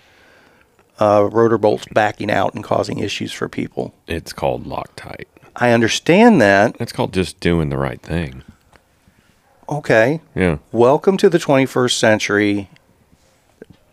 [1.00, 3.94] uh, rotor bolts backing out and causing issues for people.
[4.08, 5.26] It's called Loctite.
[5.58, 6.76] I understand that.
[6.80, 8.44] It's called just doing the right thing.
[9.68, 10.58] Okay, Yeah.
[10.72, 12.70] welcome to the 21st century.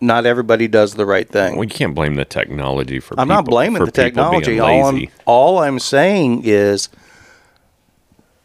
[0.02, 1.56] Not everybody does the right thing.
[1.56, 4.58] We can't blame the technology for I'm not blaming the technology.
[4.58, 6.88] All I'm, all I'm saying is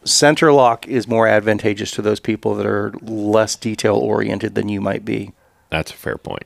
[0.06, 4.80] center lock is more advantageous to those people that are less detail oriented than you
[4.80, 5.34] might be.
[5.70, 6.46] That's a fair point.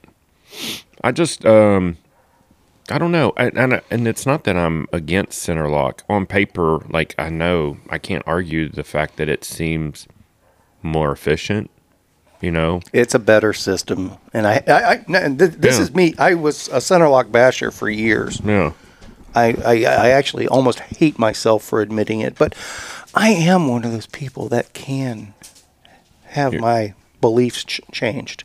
[1.03, 1.97] I just um
[2.89, 3.33] I don't know.
[3.37, 6.03] And and, and it's not that I'm against center lock.
[6.09, 10.07] On paper, like I know I can't argue the fact that it seems
[10.83, 11.69] more efficient,
[12.41, 12.81] you know.
[12.93, 15.81] It's a better system, and I, I, I this Yeah.
[15.81, 16.13] is me.
[16.17, 18.41] I was a center lock basher for years.
[18.43, 18.73] Yeah.
[19.33, 22.53] I, I, I actually almost hate myself for admitting it, but
[23.15, 25.33] I am one of those people that can
[26.25, 28.43] have my beliefs ch- changed.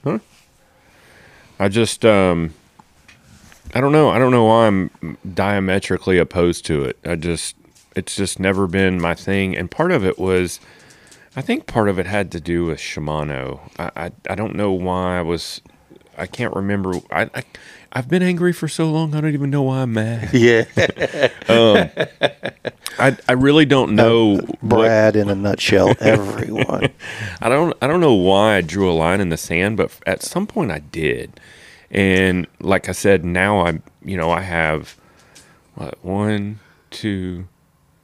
[1.59, 2.55] I just um
[3.75, 4.11] I don't know.
[4.11, 6.99] I don't know why I'm diametrically opposed to it.
[7.05, 7.57] I just
[7.96, 10.61] it's just never been my thing and part of it was
[11.37, 13.61] I think part of it had to do with Shimano.
[13.79, 15.61] I I, I don't know why I was
[16.16, 17.42] I can't remember I, I
[17.92, 20.31] I've been angry for so long I don't even know why I'm mad.
[20.35, 20.64] Yeah,
[21.49, 21.90] um,
[22.99, 25.94] I I really don't know what, Brad in a nutshell.
[26.01, 26.88] Everyone.
[27.40, 30.22] I don't I don't know why I drew a line in the sand, but at
[30.22, 31.38] some point I did.
[31.90, 34.96] And like I said, now I'm you know I have
[35.75, 37.46] what one, two,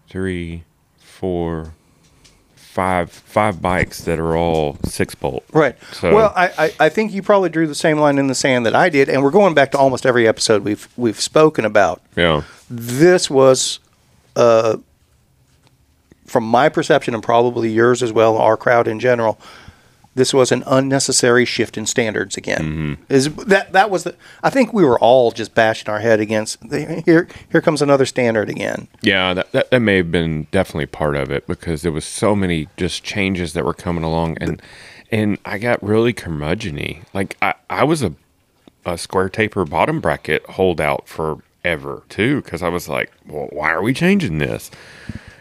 [0.08, 0.64] three,
[0.98, 1.72] four,
[2.72, 5.44] five five bikes that are all six bolt.
[5.52, 5.76] Right.
[5.92, 8.64] So- well, I, I, I think you probably drew the same line in the sand
[8.64, 12.00] that I did, and we're going back to almost every episode we've we've spoken about.
[12.16, 12.42] Yeah.
[12.70, 13.78] This was,
[14.37, 14.78] uh,
[16.26, 19.38] from my perception and probably yours as well, our crowd in general.
[20.14, 22.98] This was an unnecessary shift in standards again.
[23.09, 24.14] Is that that was the?
[24.42, 27.29] I think we were all just bashing our head against the, here.
[27.51, 28.88] Here comes another standard again.
[29.01, 32.37] Yeah, that, that that may have been definitely part of it because there was so
[32.37, 34.61] many just changes that were coming along and
[35.11, 37.05] and I got really curmudgeony.
[37.14, 38.14] Like I, I was a
[38.85, 43.83] a square taper bottom bracket holdout forever too because I was like, well, why are
[43.83, 44.70] we changing this?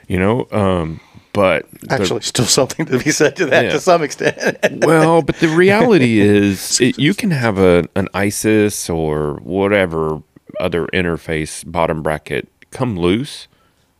[0.07, 0.99] You know, um,
[1.33, 3.71] but the- Actually, still something to be said to that Yeah.
[3.71, 4.57] to some extent.
[4.85, 10.21] well, but the reality is, it, you can have a an ISIS or whatever
[10.59, 13.47] other interface bottom bracket come loose.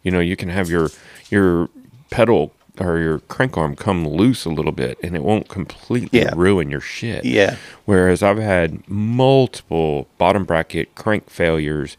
[0.03, 0.89] You know, you can have your
[1.29, 1.69] your
[2.09, 6.31] pedal or your crank arm come loose a little bit, and it won't completely Yeah.
[6.35, 7.25] ruin your shit.
[7.25, 7.57] Yeah.
[7.85, 11.95] Whereas I've had multiple bottom bracket crank failures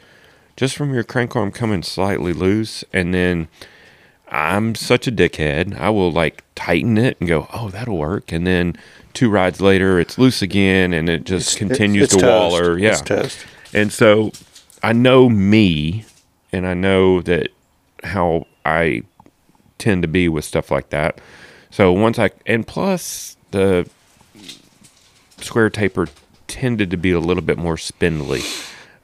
[0.56, 3.48] just from your crank arm coming slightly loose, and then
[4.32, 5.78] I'm such a dickhead.
[5.78, 8.32] I will like tighten it and go, oh, that'll work.
[8.32, 8.76] And then
[9.12, 12.52] two rides later, it's loose again and it just continues it's to toast.
[12.52, 12.78] waller.
[12.78, 12.98] Yeah.
[13.06, 13.44] It's.
[13.74, 14.32] And so
[14.82, 16.06] I know me
[16.50, 17.48] and I know that
[18.02, 19.02] how I
[19.76, 21.20] tend to be with stuff like that.
[21.70, 23.86] So once I, and plus the
[25.38, 26.08] square taper
[26.48, 28.42] tended to be a little bit more spindly,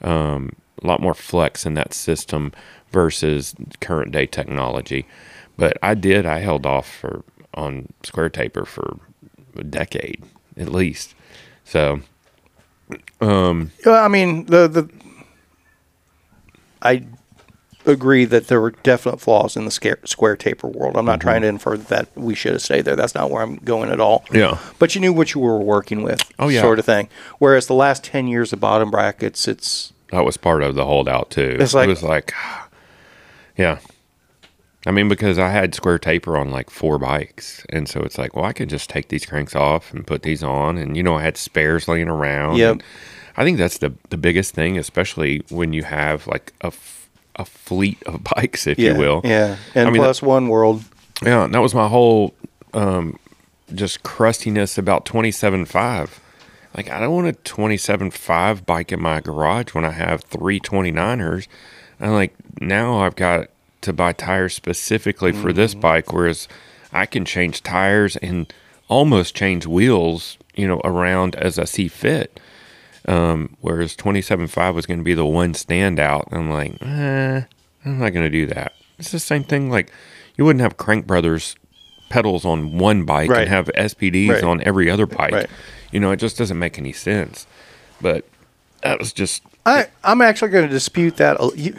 [0.00, 2.52] um, a lot more flex in that system
[2.90, 5.06] versus current day technology.
[5.56, 7.24] But I did, I held off for
[7.54, 9.00] on square taper for
[9.56, 10.22] a decade
[10.56, 11.14] at least.
[11.64, 12.00] So
[13.20, 14.90] um, Well, I mean, the the
[16.80, 17.04] I
[17.86, 20.96] agree that there were definite flaws in the scare, square taper world.
[20.96, 21.28] I'm not mm-hmm.
[21.28, 22.96] trying to infer that we should have stayed there.
[22.96, 24.24] That's not where I'm going at all.
[24.32, 24.58] Yeah.
[24.78, 26.20] But you knew what you were working with.
[26.38, 26.60] Oh, yeah.
[26.60, 27.08] Sort of thing.
[27.38, 31.30] Whereas the last ten years of bottom brackets, it's that was part of the holdout
[31.30, 31.56] too.
[31.58, 32.32] It's like- it was like,
[33.58, 33.78] yeah.
[34.86, 38.34] I mean, because I had square taper on like four bikes, and so it's like,
[38.34, 41.16] well, I could just take these cranks off and put these on, and you know,
[41.16, 42.56] I had spares laying around.
[42.56, 42.80] Yep.
[43.36, 47.44] I think that's the the biggest thing, especially when you have like a f- a
[47.44, 49.20] fleet of bikes, if yeah, you will.
[49.24, 49.56] Yeah.
[49.74, 50.84] And I mean, plus one world.
[51.22, 52.34] Yeah, and that was my whole
[52.72, 53.18] um,
[53.74, 56.10] just crustiness about 27.5.
[56.76, 61.48] Like, I don't want a 27.5 bike in my garage when I have three 29ers.
[62.00, 63.48] And like, now I've got
[63.82, 66.48] to buy tires specifically for this bike, whereas
[66.92, 68.52] I can change tires and
[68.88, 72.40] almost change wheels, you know, around as I see fit.
[73.06, 76.28] Um, whereas 27.5 was going to be the one standout.
[76.32, 77.42] I'm like, eh,
[77.84, 78.72] I'm not going to do that.
[78.98, 79.70] It's the same thing.
[79.70, 79.90] Like,
[80.36, 81.56] you wouldn't have Crank Brothers
[82.10, 83.42] pedals on one bike Right.
[83.42, 84.44] and have SPDs Right.
[84.44, 85.32] on every other bike.
[85.32, 85.46] Right.
[85.92, 87.46] You know, it just doesn't make any sense.
[88.00, 88.24] But
[88.82, 91.38] that was just, I I'm actually going to dispute that.
[91.56, 91.74] You,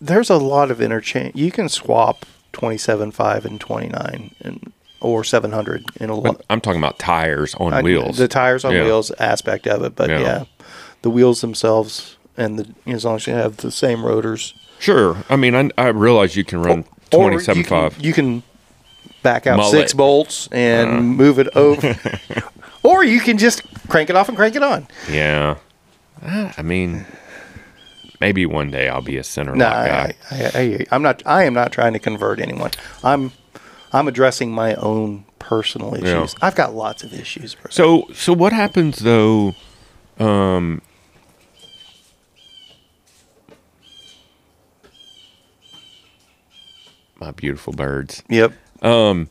[0.00, 1.34] there's a lot of interchange.
[1.36, 6.40] You can swap 27.5 and 29 and or 700 in a lot.
[6.50, 8.16] I'm talking about tires on I- wheels.
[8.16, 8.84] The tires on Yeah.
[8.84, 10.20] wheels aspect of it, but Yeah.
[10.20, 10.44] yeah.
[11.02, 14.54] the wheels themselves and the as long as you have the same rotors.
[14.78, 15.16] Sure.
[15.28, 18.02] I mean, I, I realize you can run Or you can- 27.5.
[18.02, 18.42] You can
[19.22, 19.70] back out Mullet.
[19.72, 21.00] six bolts and Uh.
[21.02, 21.96] move it over.
[22.82, 24.86] or you can just crank it off and crank it on.
[25.10, 25.56] Yeah.
[26.24, 27.04] Uh, I mean,
[28.20, 30.14] maybe one day I'll be a center No, lock I, guy.
[30.54, 31.22] I, I'm not.
[31.26, 32.70] I am not trying to convert anyone.
[33.04, 33.32] I'm.
[33.92, 36.34] I'm addressing my own personal issues.
[36.34, 36.38] Yeah.
[36.42, 37.56] I've got lots of issues.
[37.70, 39.54] So so what happens though?
[40.18, 40.82] Um,
[47.20, 48.22] my beautiful birds.
[48.28, 48.52] Yep.
[48.82, 49.26] I,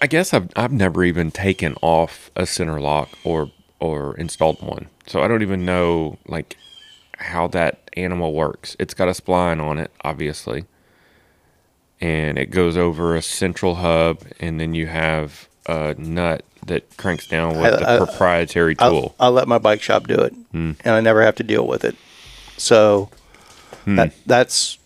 [0.00, 4.88] I guess I've I've never even taken off a center lock or or installed one,
[5.06, 6.56] so I don't even know like
[7.16, 8.76] how that animal works.
[8.78, 10.64] It's got a spline on it, obviously,
[12.00, 17.26] and it goes over a central hub, and then you have a nut that cranks
[17.26, 19.14] down with I- the proprietary I'll, tool.
[19.20, 20.72] I'll let my bike shop do it, Hmm.
[20.84, 21.96] and I never have to deal with it.
[22.56, 23.08] So
[23.84, 23.96] Hmm.
[23.96, 24.78] that that's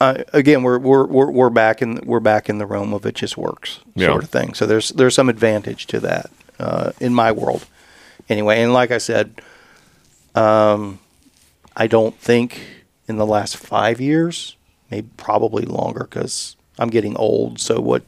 [0.00, 3.14] uh, again we're, we're we're we're back in we're back in the realm of it
[3.14, 4.08] just works Yeah.
[4.08, 4.52] sort of thing.
[4.54, 7.64] So there's there's some advantage to that uh, in my world,
[8.28, 8.62] anyway.
[8.62, 9.40] And like I said,
[10.34, 10.98] um,
[11.76, 12.60] I don't think
[13.08, 14.56] in the last five years,
[14.90, 17.60] maybe probably longer, because I'm getting old.
[17.60, 18.04] So what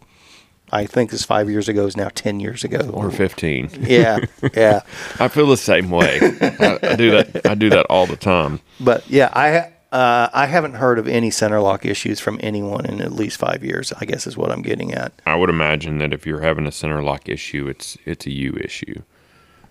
[0.72, 2.90] I think is five years ago is now ten years ago.
[2.92, 3.70] or 15.
[3.80, 4.18] yeah,
[4.54, 4.80] yeah.
[5.20, 6.18] I feel the same way.
[6.20, 7.46] I, I do that.
[7.46, 8.60] I do that all the time.
[8.80, 13.00] But yeah, I uh, I haven't heard of any center lock issues from anyone in
[13.00, 13.92] at least five years.
[14.00, 15.12] I guess is what I'm getting at.
[15.24, 18.54] I would imagine that if you're having a center lock issue, it's it's a you
[18.60, 19.02] issue.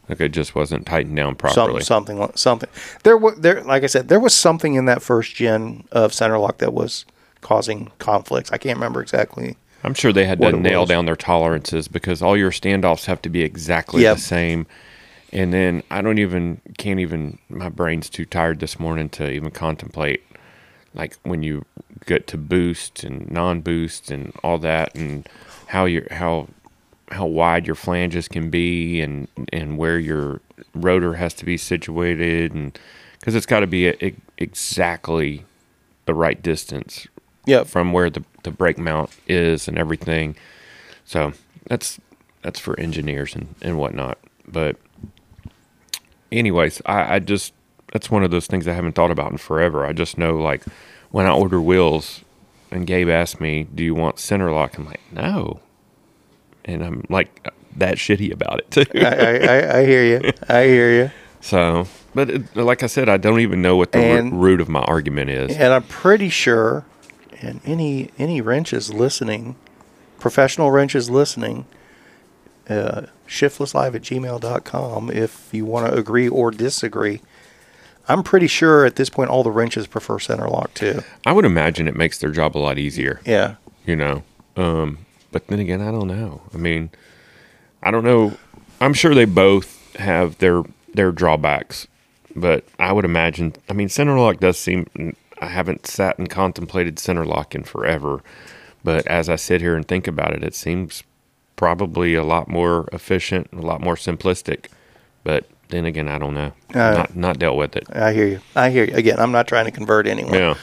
[0.09, 1.81] Like it just wasn't tightened down properly.
[1.81, 2.69] something like something.
[3.03, 6.37] There were there like I said, there was something in that first gen of center
[6.37, 7.05] lock that was
[7.41, 8.51] causing conflicts.
[8.51, 9.57] I can't remember exactly.
[9.83, 10.89] I'm sure they had to nail was.
[10.89, 14.15] down their tolerances because all your standoffs have to be exactly Yep.
[14.17, 14.65] the same.
[15.33, 19.51] And then I don't even can't even my brain's too tired this morning to even
[19.51, 20.23] contemplate
[20.93, 21.65] like when you
[22.05, 25.27] get to boost and non-boost and all that and
[25.67, 26.47] how your how
[27.13, 30.41] how wide your flanges can be and and where your
[30.73, 32.77] rotor has to be situated and
[33.19, 35.45] because it's got to be e exactly
[36.05, 37.07] the right distance
[37.45, 40.35] Yeah, from where the, the brake mount is and everything.
[41.05, 41.33] So
[41.67, 41.99] that's
[42.41, 44.17] that's for engineers and, and whatnot.
[44.47, 44.75] But
[46.31, 47.53] anyways, I, I just
[47.91, 49.85] that's one of those things I haven't thought about in forever.
[49.85, 50.63] I just know like
[51.11, 52.21] when I order wheels
[52.71, 54.77] and Gabe asked me, Do you want center lock?
[54.77, 55.59] I'm like, No.
[56.65, 58.85] And I'm like that shitty about it too.
[58.95, 60.31] I, I, I, hear you.
[60.47, 61.11] I hear you.
[61.41, 64.69] so but it, like I said, I don't even know what the And- root of
[64.69, 65.55] my argument is.
[65.55, 66.85] And I'm pretty sure,
[67.41, 69.55] and any any wrenches listening,
[70.19, 71.65] professional wrenches listening,
[72.69, 77.21] uh, shiftlesslive at gmail.com if you want to agree or disagree.
[78.07, 81.01] I'm pretty sure at this point all the wrenches prefer center lock too.
[81.25, 83.21] I would imagine it makes their job a lot easier.
[83.25, 83.55] Yeah.
[83.85, 84.23] you know.
[84.55, 84.99] Um,
[85.33, 86.41] but then again, I don't know.
[86.53, 86.89] I mean,
[87.81, 88.37] I don't know.
[88.79, 91.87] I'm sure they both have their their drawbacks,
[92.35, 93.53] but I would imagine.
[93.69, 94.87] I mean, center lock does seem.
[95.41, 98.23] I haven't sat and contemplated center lock in forever,
[98.83, 101.03] but as I sit here and think about it, it seems
[101.57, 104.67] probably a lot more efficient, a lot more simplistic.
[105.23, 106.53] But then again, I don't know.
[106.73, 107.87] Uh, not not dealt with it.
[107.91, 108.39] I hear you.
[108.55, 108.95] I hear you.
[108.95, 110.33] Again, I'm not trying to convert anyone.
[110.33, 110.55] Yeah,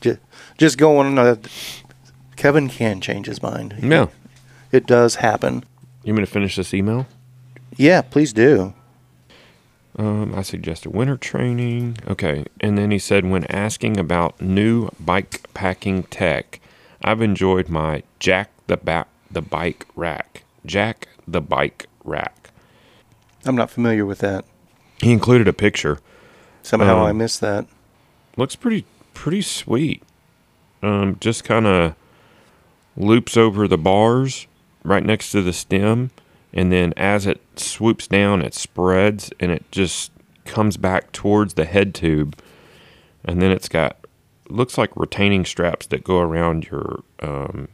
[0.00, 0.20] Just,
[0.58, 1.18] just going.
[1.18, 1.36] Uh,
[2.42, 3.76] Kevin can change his mind.
[3.80, 4.06] yeah.
[4.72, 5.64] It does happen.
[6.02, 7.06] You want me to finish this email?
[7.76, 8.74] Yeah, please do.
[9.96, 11.98] Um, I suggested winter training.
[12.08, 12.46] Okay.
[12.60, 16.58] And then he said, when asking about new bike packing tech,
[17.02, 20.42] I've enjoyed my Jack the ba- the Bike Rack.
[20.66, 22.50] Jack the Bike Rack.
[23.44, 24.44] I'm not familiar with that.
[25.00, 25.98] He included a picture.
[26.62, 27.66] Somehow Um, I missed that.
[28.36, 30.02] Looks pretty pretty sweet.
[30.82, 31.94] Um, just kind of
[32.96, 34.46] loops over the bars
[34.84, 36.10] right next to the stem,
[36.52, 40.10] and then as it swoops down, it spreads and it just
[40.44, 42.36] comes back towards the head tube,
[43.24, 43.96] and then it's got
[44.48, 47.68] looks like retaining straps that go around your um,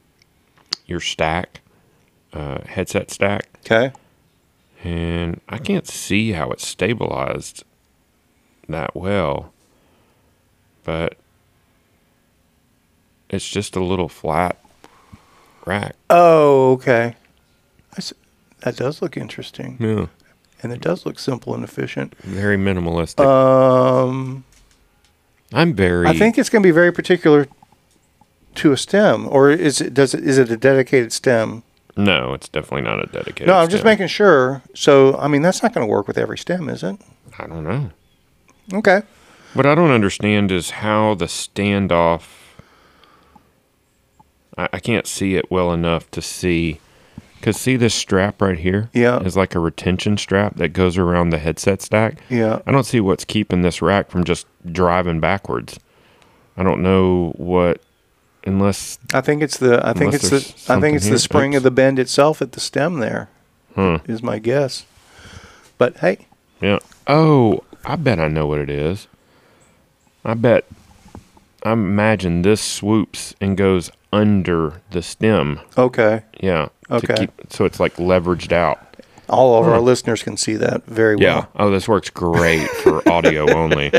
[0.87, 1.61] your stack,
[2.33, 3.93] uh, headset stack, Okay.
[4.85, 7.65] and I can't see how it's stabilized
[8.69, 9.53] that well,
[10.85, 11.17] but
[13.31, 14.59] it's just a little flat
[15.69, 15.95] rack.
[16.11, 17.15] Oh, okay.
[17.93, 18.13] I s-
[18.61, 20.07] that does look interesting, Yeah,
[20.63, 22.15] and it does look simple and efficient.
[22.25, 23.25] very minimalistic.
[23.25, 24.45] Um,
[25.53, 26.07] I'm very.
[26.09, 27.47] I think it's going to be very particular
[28.57, 29.95] to a stem, or is it?
[29.95, 30.25] Does it?
[30.25, 31.63] Is it a dedicated stem?
[31.97, 33.49] no, it's definitely not a dedicated.
[33.49, 34.63] no, I'm just making sure.
[34.75, 36.97] So, I mean, that's not going to work with every stem, is it?
[37.39, 37.91] I don't know.
[38.73, 39.03] Okay.
[39.55, 42.23] What I don't understand is how the standoff.
[44.59, 46.81] I, I can't see it well enough to see.
[47.37, 48.91] Because see this strap right here?
[48.93, 49.21] Yeah.
[49.21, 52.19] Is like a retention strap that goes around the headset stack.
[52.29, 52.61] Yeah.
[52.67, 55.79] I don't see what's keeping this rack from just driving backwards.
[56.57, 57.81] I don't know what,
[58.45, 59.81] unless I think it's the.
[59.87, 60.39] I think it's the.
[60.75, 61.19] I think it's the here.
[61.19, 62.99] spring of the bend itself at the stem.
[62.99, 63.29] There
[63.77, 64.85] is my guess.
[65.79, 66.27] But hey,
[66.61, 66.81] Yeah.
[67.07, 69.07] Oh, I bet I know what it is.
[70.25, 70.65] I bet.
[71.63, 75.61] I imagine this swoops and goes under the stem.
[75.77, 76.23] okay.
[76.41, 76.69] Yeah.
[76.91, 77.15] Okay.
[77.17, 78.85] keep- so it's like leveraged out.
[79.29, 81.35] All of our listeners can see that very Yeah.
[81.35, 81.49] well.
[81.57, 83.93] Oh, this works great for audio only.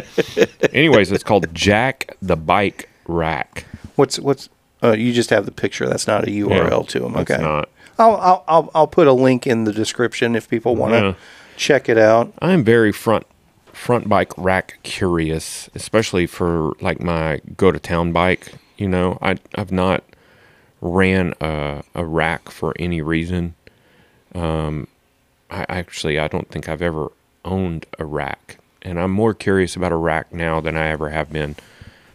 [0.73, 3.65] Anyways, it's called Jack the Bike Rack.
[3.95, 4.49] What's what's
[4.81, 5.87] uh, you just have the picture.
[5.87, 7.15] That's not a URL to them.
[7.17, 7.39] It's Okay.
[7.41, 7.69] not.
[7.99, 11.13] I'll, I'll I'll I'll put a link in the description if people want to Yeah.
[11.57, 12.33] check it out.
[12.41, 13.27] I'm very front
[13.71, 18.53] front bike rack curious, especially for like my go to town bike.
[18.79, 20.05] You know, I I've not
[20.79, 23.55] ran a, a rack for any reason.
[24.33, 24.87] Um,
[25.51, 27.11] I actually I don't think I've ever
[27.43, 31.29] owned a rack, and I'm more curious about a rack now than I ever have
[31.29, 31.57] been.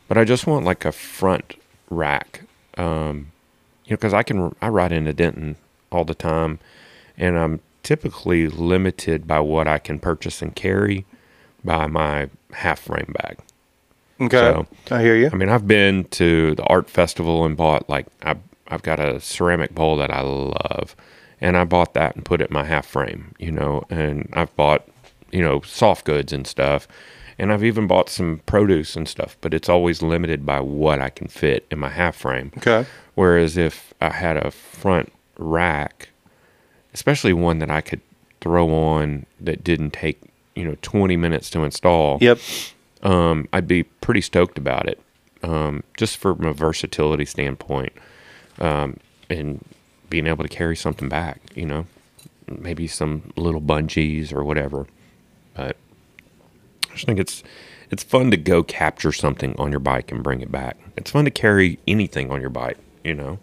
[0.09, 1.57] But I just want like a front
[1.91, 2.45] rack,
[2.79, 3.31] um,
[3.85, 5.57] you know, because I can I ride into Denton
[5.93, 6.61] all the time,
[7.19, 11.05] and I'm typically limited by what I can purchase and carry
[11.63, 13.37] by my half frame bag.
[14.27, 14.37] Okay.
[14.39, 15.31] So- I hear you.
[15.33, 18.37] I mean, I've been to the art festival and bought like I
[18.69, 20.97] I've got a ceramic bowl that I love,
[21.41, 24.55] and I bought that and put it in my half frame, you know, and I've
[24.57, 24.87] bought
[25.31, 26.89] you know soft goods and stuff,
[27.39, 31.11] and I've even bought some produce and stuff, but it's always limited by what I
[31.11, 32.53] can fit in my half frame.
[32.59, 32.87] Okay.
[33.15, 36.09] Whereas if I had a front rack,
[36.93, 38.01] especially one that I could
[38.41, 40.21] throw on that didn't take
[40.55, 42.39] you know 20 minutes to install Yep.
[43.05, 45.01] Um, I'd be pretty stoked about it,
[45.43, 47.93] um, just from a versatility standpoint,
[48.59, 48.99] um,
[49.31, 49.65] and
[50.11, 51.41] being able to carry something back.
[51.55, 51.87] You know,
[52.49, 54.87] maybe some little bungees or whatever.
[55.55, 55.77] But
[56.91, 57.43] I just think it's
[57.91, 60.79] it's fun to go capture something on your bike and bring it back.
[60.97, 62.79] It's fun to carry anything on your bike.
[63.05, 63.39] You know,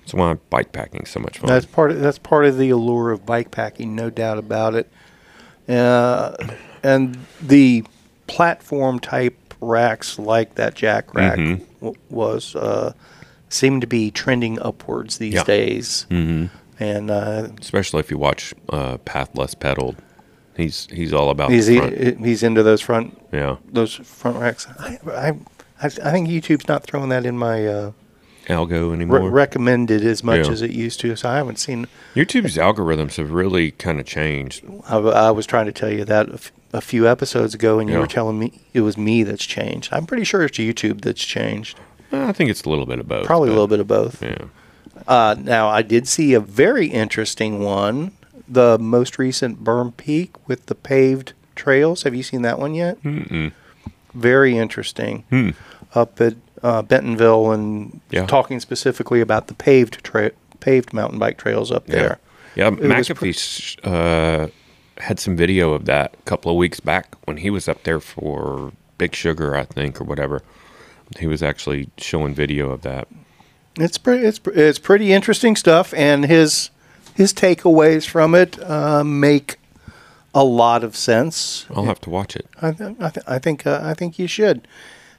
[0.00, 1.48] that's why bike packing so much fun.
[1.48, 4.90] That's part of that's part of the allure of bike packing, no doubt about it.
[5.68, 6.34] Uh,
[6.82, 7.84] and the
[8.26, 11.60] platform type racks like that Jack rack Mhm.
[11.80, 12.92] w- was uh,
[13.48, 15.44] seem to be trending upwards these Yeah.
[15.44, 16.06] days.
[16.08, 16.46] hmm
[16.78, 19.96] And uh, Especially if you watch uh, Path Less Pedaled,
[20.56, 21.78] he's he's all about he's he,
[22.22, 23.56] he's into those front yeah.
[23.70, 24.66] those front racks.
[24.78, 25.28] I I,
[25.82, 27.92] I, I think YouTube's not throwing that in my uh,
[28.48, 29.28] algo re- anymore.
[29.30, 30.52] recommended as much Yeah.
[30.52, 31.14] as it used to.
[31.16, 31.86] So I haven't seen.
[32.14, 34.64] YouTube's algorithms have really kind of changed.
[34.88, 36.28] I, I was trying to tell you that
[36.72, 38.00] a, few episodes ago, and you Yeah.
[38.00, 39.88] were telling me it was me that's changed.
[39.92, 41.78] I'm pretty sure it's YouTube that's changed.
[42.12, 43.24] Uh, I think it's a little bit of both.
[43.26, 44.22] Probably a little bit of both.
[44.22, 44.36] Yeah.
[45.06, 48.12] Uh, now, I did see a very interesting one.
[48.48, 52.02] The most recent Berm Peak with the paved trails.
[52.02, 53.00] Have you seen that one yet?
[53.02, 53.52] Mm-mm.
[54.14, 55.24] Very interesting.
[55.30, 55.50] Hmm.
[55.94, 58.26] Up at uh, Bentonville, and Yeah.
[58.26, 61.94] talking specifically about the paved tra- paved mountain bike trails up Yeah.
[61.94, 62.18] there.
[62.54, 62.70] Yeah.
[62.70, 64.48] McAfee uh,
[65.00, 68.00] had some video of that a couple of weeks back when he was up there
[68.00, 70.42] for Big Sugar, I think, or whatever.
[71.18, 73.08] He was actually showing video of that.
[73.76, 74.26] It's pretty.
[74.26, 76.70] It's it's pretty interesting stuff, and his
[77.14, 79.56] his takeaways from it uh, make
[80.34, 81.66] a lot of sense.
[81.74, 82.46] I'll have to watch it.
[82.62, 84.66] I, th- I, th- I think uh, I think you should.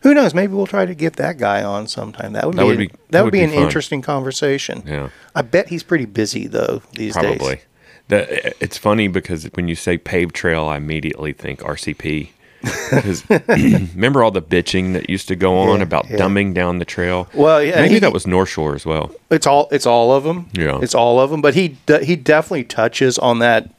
[0.01, 0.33] Who knows?
[0.33, 2.33] Maybe we'll try to get that guy on sometime.
[2.33, 3.63] That would That be, would be- that, that would be, be an fun.
[3.63, 4.83] interesting conversation.
[4.85, 5.09] Yeah.
[5.35, 7.37] I bet he's pretty busy though these Probably.
[7.55, 7.65] days.
[8.09, 12.29] That it's funny because when you say paved trail, I immediately think RCP.
[12.91, 13.23] 'Cause
[13.95, 16.17] remember all the bitching that used to go on Yeah, about yeah.
[16.17, 17.27] dumbing down the trail?
[17.33, 19.09] Well, yeah, maybe he- that was North Shore as well.
[19.31, 20.47] It's all it's all of them.
[20.53, 20.77] Yeah.
[20.81, 21.41] it's all of them.
[21.41, 23.69] But he he definitely touches on that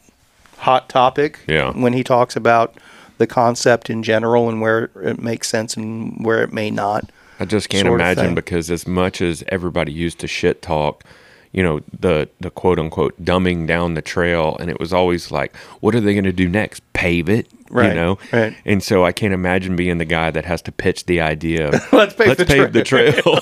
[0.59, 1.39] hot topic.
[1.47, 1.71] Yeah.
[1.73, 2.75] when he talks about
[3.19, 7.09] the concept in general and where it makes sense and where it may not.
[7.39, 11.05] I just can't imagine because as much as everybody used to shit talk,
[11.53, 15.55] you know, the the quote unquote dumbing down the trail, and it was always like,
[15.81, 16.83] what are they going to do next?
[16.93, 18.55] Pave it, Right, You know, right.
[18.65, 21.69] And so I can't imagine being the guy that has to pitch the idea.
[21.71, 23.39] Of, Let's pave let's the pave the trail.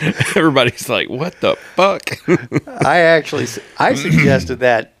[0.36, 2.10] Everybody's like, what the fuck?
[2.86, 3.46] I actually
[3.78, 4.92] i suggested that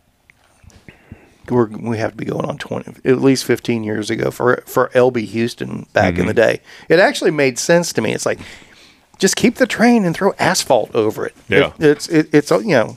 [1.50, 4.88] we're, we have to be going on 20 at least 15 years ago for for
[4.94, 6.20] LB Houston back Mm-hmm.
[6.22, 6.60] in the day.
[6.88, 8.12] It actually made sense to me.
[8.14, 8.38] It's like
[9.24, 11.34] just keep the train and throw asphalt over it.
[11.48, 11.72] Yeah.
[11.78, 12.96] It- it's it, it's you know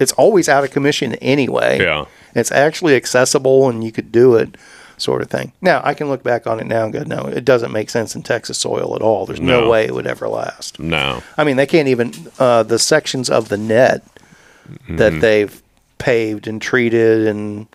[0.00, 1.78] it's always out of commission anyway.
[1.80, 2.04] Yeah.
[2.34, 4.56] It's actually accessible and you could do it
[4.96, 5.52] sort of thing.
[5.60, 8.16] Now, I can look back on it now and go, no, it doesn't make sense
[8.16, 9.26] in Texas soil at all.
[9.26, 9.70] There's no, No.
[9.70, 10.78] way it would ever last.
[10.80, 14.02] no, I mean, they can't even uh, the sections of the net
[14.68, 14.96] Mm-hmm.
[14.96, 15.62] that they've
[15.96, 17.66] paved and treated, and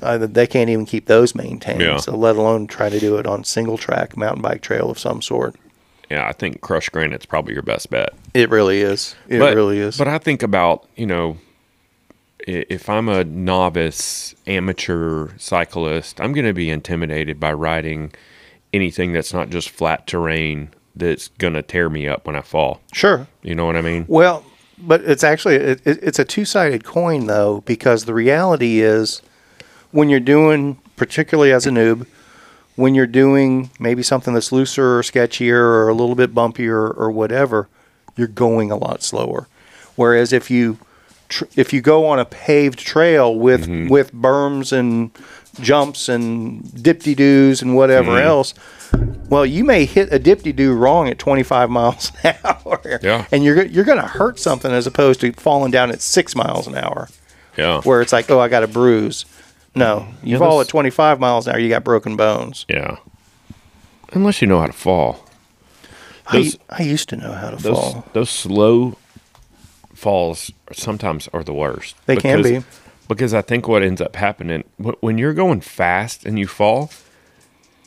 [0.00, 1.82] uh, they can't even keep those maintained.
[1.82, 1.98] Yeah.
[1.98, 5.20] So, let alone try to do it on single track mountain bike trail of some
[5.20, 5.54] sort.
[6.10, 8.14] Yeah, I think crushed granite's probably your best bet.
[8.34, 9.14] It really is.
[9.28, 9.96] It but, really is.
[9.98, 11.38] But I think about, you know,
[12.40, 18.12] if I'm a novice amateur cyclist, I'm going to be intimidated by riding
[18.72, 22.80] anything that's not just flat terrain that's going to tear me up when I fall.
[22.92, 23.26] sure.
[23.42, 24.06] You know what I mean?
[24.08, 24.44] Well,
[24.78, 29.22] but it's actually it, it, it's a two-sided coin though because the reality is
[29.90, 32.06] when you're doing particularly as a noob
[32.76, 37.10] when you're doing maybe something that's looser or sketchier or a little bit bumpier or
[37.10, 37.68] whatever
[38.16, 39.48] you're going a lot slower.
[39.94, 40.78] Whereas if you
[41.28, 43.88] tr- if you go on a paved trail with mm-hmm.
[43.88, 45.10] with berms and
[45.60, 48.26] jumps and dip-de-doos and whatever mm-hmm.
[48.26, 48.52] else
[49.30, 53.00] well you may hit a dip-de-doo wrong at 25 miles an hour.
[53.02, 53.26] Yeah.
[53.32, 56.66] and you're you're going to hurt something as opposed to falling down at 6 miles
[56.66, 57.08] an hour.
[57.56, 57.80] Yeah.
[57.82, 59.24] where it's like oh I got a bruise
[59.76, 62.96] no you Yeah, fall at 25 miles an hour you got broken bones Yeah.
[64.12, 65.24] Unless you know how to fall.
[66.28, 68.96] I, Those- I used to know how to Those fall those slow
[69.94, 71.96] falls sometimes are the worst.
[72.06, 72.62] They can be.
[73.08, 74.64] Because I think what ends up happening
[75.00, 76.90] when you're going fast and you fall,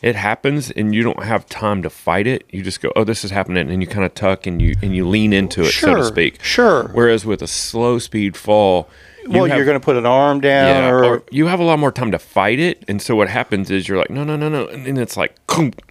[0.01, 2.45] it happens and you don't have time to fight it.
[2.49, 4.95] You just go, "Oh, this is happening," and you kind of tuck and you and
[4.95, 6.41] you lean into it, so to speak.
[6.43, 6.89] sure.
[6.93, 8.87] Whereas with a slow speed fall,
[9.27, 11.63] well have- you're going to put an arm down yeah, or, or you have a
[11.63, 14.35] lot more time to fight it, and so what happens is you're like, no, no,
[14.35, 15.35] no, no, and then it's like,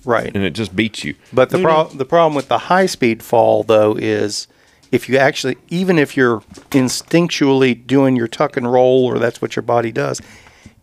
[0.04, 0.34] Right.
[0.34, 1.14] and it just beats you.
[1.32, 1.68] But the No, no.
[1.68, 4.46] problem the problem with the high speed fall though is
[4.90, 9.56] if you actually even if you're instinctually doing your tuck and roll or that's what
[9.56, 10.20] your body does,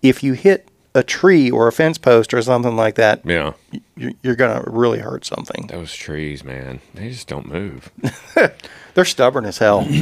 [0.04, 3.52] if you hit a tree or a fence post or something like that, yeah,
[3.98, 5.68] you're, you're going to really hurt something.
[5.68, 7.92] those trees, man, they just don't move.
[8.94, 9.86] They're stubborn as hell.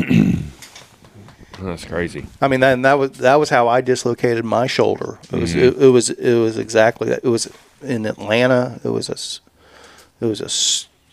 [1.60, 2.26] That's crazy.
[2.42, 5.20] I mean, that, that was that was how I dislocated my shoulder.
[5.32, 5.80] It was mm-hmm.
[5.80, 7.22] it, it was it was exactly that.
[7.24, 7.52] It was
[7.82, 8.80] in Atlanta.
[8.84, 10.50] It was a it was a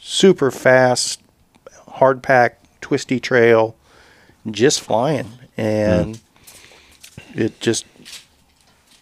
[0.01, 1.21] super fast,
[1.89, 3.77] hard pack, twisty trail,
[4.51, 7.41] just flying, and mm.
[7.41, 7.85] it just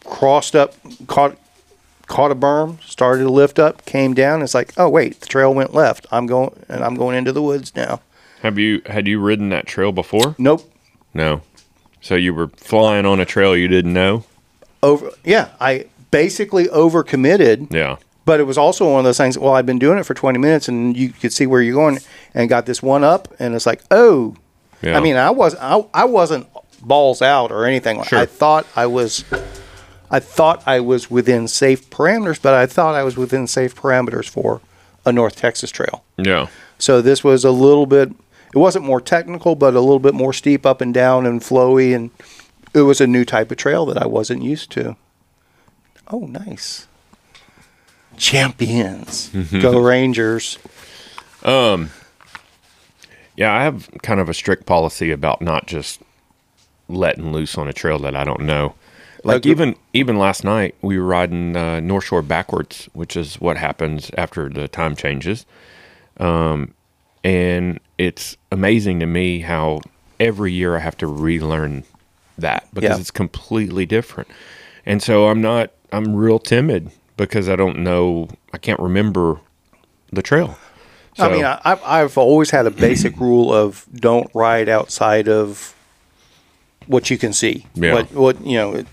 [0.05, 0.74] crossed up,
[1.07, 1.36] caught
[2.07, 4.43] caught a berm, started to lift up, came down.
[4.43, 6.07] It's like, oh wait, the trail went left.
[6.11, 8.01] I'm going and I'm going into the woods now.
[8.43, 10.34] Have you had you ridden that trail before?
[10.39, 10.68] Nope.
[11.18, 11.42] No.
[12.00, 14.24] So you were flying on a trail you didn't know?
[14.82, 15.10] Over.
[15.24, 17.72] Yeah, I basically overcommitted.
[17.72, 17.96] Yeah.
[18.24, 19.36] But it was also one of those things.
[19.36, 21.98] Well, I've been doing it for 20 minutes, and you could see where you're going,
[22.34, 24.36] and got this one up, and it's like, oh.
[24.80, 24.96] Yeah.
[24.96, 26.46] I mean, I was I, I wasn't
[26.80, 28.00] balls out or anything.
[28.04, 28.20] Sure.
[28.20, 29.24] I thought I was,
[30.08, 34.28] I thought I was within safe parameters, but I thought I was within safe parameters
[34.28, 34.60] for
[35.04, 36.04] a North Texas trail.
[36.16, 36.46] Yeah.
[36.78, 38.12] So this was a little bit.
[38.55, 41.94] It wasn't more technical, but a little bit more steep up and down and flowy,
[41.94, 42.11] and
[42.74, 44.96] it was a new type of trail that I wasn't used to.
[46.09, 46.86] Oh, nice!
[48.16, 50.59] Champions, go Rangers!
[51.44, 51.90] Um
[53.36, 56.01] Yeah, I have kind of a strict policy about not just
[56.88, 58.74] letting loose on a trail that I don't know.
[59.22, 63.40] Like Agree- even even last night we were riding uh, North Shore backwards, which is
[63.40, 65.46] what happens after the time changes.
[66.18, 66.74] Um,
[67.28, 69.80] and it's amazing to me how
[70.18, 71.84] every year I have to relearn
[72.38, 73.00] that because Yeah.
[73.00, 74.28] it's completely different.
[74.86, 79.40] And so I'm not I'm real timid because I don't know I can't remember
[80.12, 80.56] the trail.
[81.18, 85.74] I mean, I, I've I've always had a basic rule of don't ride outside of
[86.86, 87.66] what you can see.
[87.74, 87.94] Yeah.
[87.94, 88.86] What what you know, it,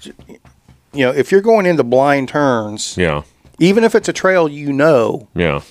[0.92, 3.22] you know, if you're going into blind turns, yeah,
[3.60, 5.62] even if it's a trail you know, yeah.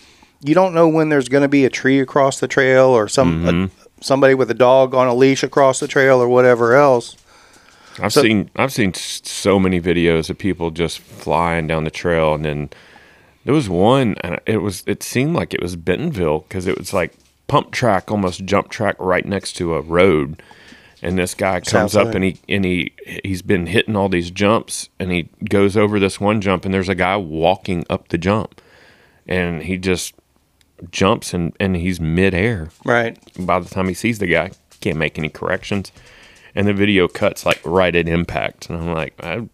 [0.45, 3.47] You don't know when there's going to be a tree across the trail or some
[3.47, 3.91] a, mm-hmm.
[4.01, 7.17] somebody with a dog on a leash across the trail or whatever else.
[8.01, 12.35] I've So- seen I've seen so many videos of people just flying down the trail,
[12.35, 12.71] and then
[13.45, 16.93] there was one, and it was it seemed like it was Bentonville because it was
[16.93, 17.15] like
[17.47, 20.43] pump track, almost jump track, right next to a road.
[21.03, 22.93] And this guy comes Sounds up and he and he
[23.23, 26.89] he's been hitting all these jumps, and he goes over this one jump, and there's
[26.89, 28.61] a guy walking up the jump,
[29.27, 30.15] and he just
[30.91, 33.19] jumps and and he's midair Right.
[33.39, 35.93] by the time he sees the guy, can't make any corrections.
[36.55, 38.71] And the video cuts like right at impact.
[38.71, 39.51] And I'm like, I'm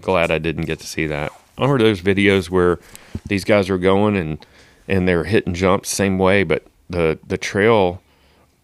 [0.00, 1.30] glad I didn't get to see that.
[1.58, 2.78] I remember those videos where
[3.26, 4.44] these guys are going and
[4.86, 8.00] and they're hitting jumps same way, but the the trail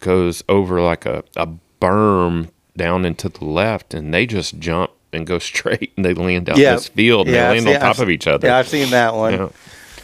[0.01, 1.49] goes over like a, a
[1.81, 6.47] berm down into the left and they just jump and go straight and they land
[6.47, 6.75] down Yeah.
[6.75, 8.47] this field and Yeah, they I've land seen- on top I've- of each other.
[8.49, 9.51] Yeah, I've seen that one.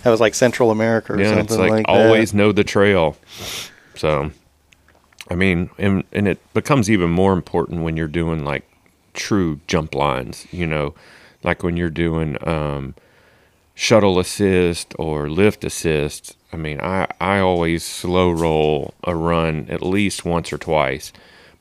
[0.02, 1.92] That was like Central America or Yeah, something it's like, like, that.
[2.06, 3.16] always know the trail.
[3.96, 4.30] So,
[5.30, 8.64] I mean, and and it becomes even more important when you're doing like
[9.14, 10.46] true jump lines.
[10.50, 10.94] You know,
[11.42, 12.94] like when you're doing um,
[13.74, 16.36] shuttle assist or lift assist.
[16.52, 21.12] I mean, I I always slow roll a run at least once or twice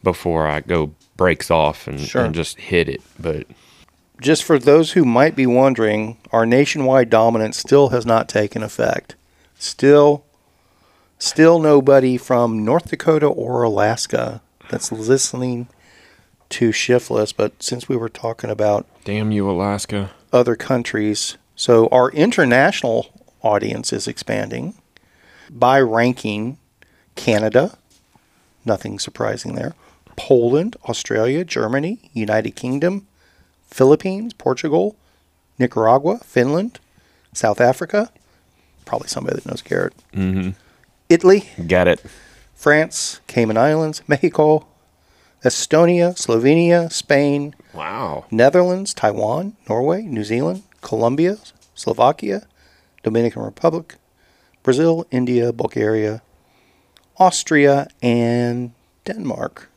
[0.01, 2.23] before I go breaks off and, Sure.
[2.23, 3.01] and just hit it.
[3.19, 3.45] But
[4.21, 9.15] Just for those who might be wondering, our nationwide dominance still has not taken effect.
[9.57, 10.25] Still,
[11.17, 15.67] still nobody from North Dakota or Alaska that's listening
[16.49, 17.31] to Shiftless.
[17.35, 20.11] But since we were talking about Damn you, Alaska.
[20.33, 23.07] other countries, so our international
[23.41, 24.75] audience is expanding
[25.49, 26.57] by ranking
[27.15, 27.77] Canada,
[28.65, 29.75] nothing surprising there,
[30.17, 33.07] Poland, Australia, Germany, United Kingdom,
[33.69, 34.95] Philippines, Portugal,
[35.57, 36.79] Nicaragua, Finland,
[37.33, 38.11] South Africa,
[38.85, 40.51] probably somebody that knows Garrett, Mm-hmm.
[41.09, 42.01] Italy, Got it.
[42.55, 44.67] France, Cayman Islands, Mexico,
[45.43, 48.25] Estonia, Slovenia, Spain, Wow.
[48.31, 51.37] Netherlands, Taiwan, Norway, New Zealand, Colombia,
[51.75, 52.47] Slovakia,
[53.03, 53.95] Dominican Republic,
[54.63, 56.21] Brazil, India, Bulgaria,
[57.17, 58.71] Austria, and
[59.05, 59.68] Denmark.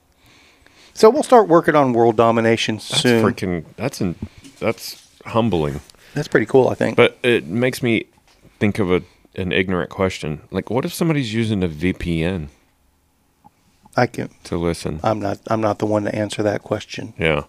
[0.94, 3.24] So we'll start working on world domination That's soon.
[3.24, 3.64] freaking.
[3.76, 4.14] That's an,
[4.58, 5.80] That's humbling.
[6.14, 6.96] That's pretty cool, I think.
[6.96, 8.06] But it makes me
[8.60, 9.02] think of a
[9.34, 10.42] an ignorant question.
[10.50, 12.48] Like, what if somebody's using a VPN
[13.96, 14.30] I can.
[14.44, 15.00] to listen?
[15.02, 15.38] I'm not.
[15.46, 17.14] I'm not the one to answer that question.
[17.18, 17.44] Yeah.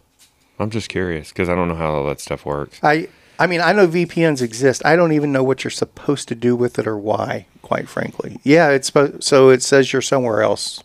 [0.59, 2.79] I'm just curious because I don't know how all that stuff works.
[2.83, 3.09] I.
[3.39, 4.85] I mean, I know VPNs exist.
[4.85, 7.47] I don't even know what you're supposed to do with it or why.
[7.63, 8.91] Quite frankly, yeah, it's
[9.25, 10.83] so it says you're somewhere else.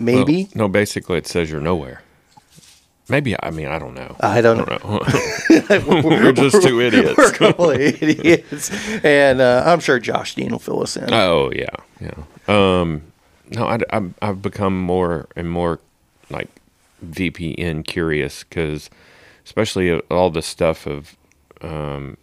[0.00, 2.02] Maybe Well, no, basically it says you're nowhere.
[3.08, 4.16] Maybe I mean I don't know.
[4.20, 6.02] I don't I don't know.
[6.08, 7.18] We're just two idiots.
[7.18, 8.70] we're complete idiots,
[9.04, 11.12] and uh, I'm sure Josh Dean will fill us in.
[11.12, 12.14] Oh yeah, yeah.
[12.46, 13.02] Um,
[13.50, 15.80] no, I, I'm, I've become more and more
[16.30, 16.48] like
[17.04, 18.90] VPN curious because,
[19.44, 21.16] especially all the stuff of,
[21.62, 22.16] um,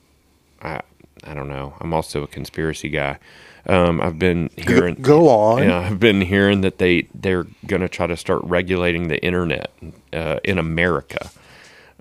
[0.61, 0.81] I
[1.25, 1.75] I don't know.
[1.81, 3.19] I'm also a conspiracy guy.
[3.67, 4.95] Um, I've been hearing.
[4.95, 5.63] go on.
[5.63, 9.71] Yeah, I've been hearing that they they're gonna try to start regulating the internet
[10.13, 11.29] uh, in America,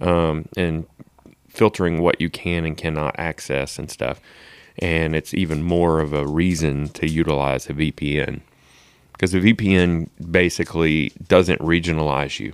[0.00, 0.86] um, and
[1.48, 4.20] filtering what you can and cannot access and stuff.
[4.78, 8.42] And it's even more of a reason to utilize a VPN
[9.12, 12.52] because a VPN basically doesn't regionalize you.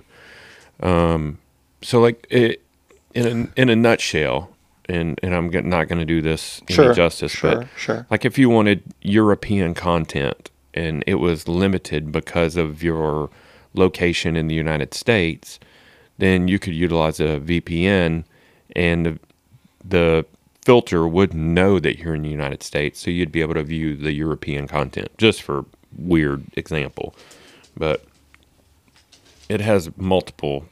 [0.79, 1.39] Um,
[1.81, 2.61] so like it,
[3.13, 4.52] in a, in a nutshell,
[4.89, 8.07] and and I'm not going to do this Sure, any justice, sure, but sure.
[8.09, 13.29] like if you wanted European content and it was limited because of your
[13.73, 15.59] location in the United States,
[16.17, 18.23] then you could utilize a VPN
[18.75, 19.19] and the,
[19.83, 20.25] the
[20.65, 23.95] filter would know that you're in the United States, so you'd be able to view
[23.95, 25.09] the European content.
[25.17, 25.65] Just for
[25.95, 27.15] weird example,
[27.75, 28.03] but
[29.49, 30.65] it has multiple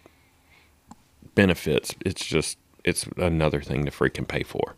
[1.35, 1.93] benefits.
[2.05, 4.75] It's just it's another thing to freaking pay for.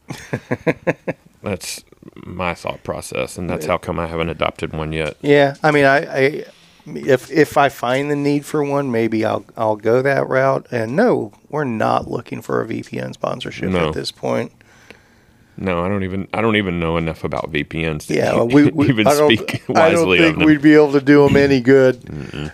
[1.42, 1.84] that's
[2.26, 5.18] my thought process, and that's how come I haven't adopted one yet.
[5.22, 6.46] Yeah, I mean, I, I
[6.86, 10.68] if if I find the need for one, maybe I'll I'll go that route.
[10.72, 13.90] And no, we're not looking for a VPN sponsorship No.
[13.90, 14.52] at this point.
[15.56, 18.88] No, I don't even I don't even know enough about VPNs to Yeah, we, we
[18.90, 21.62] even I don't, speak I don't wisely think we'd be able to do them any
[21.62, 22.52] good.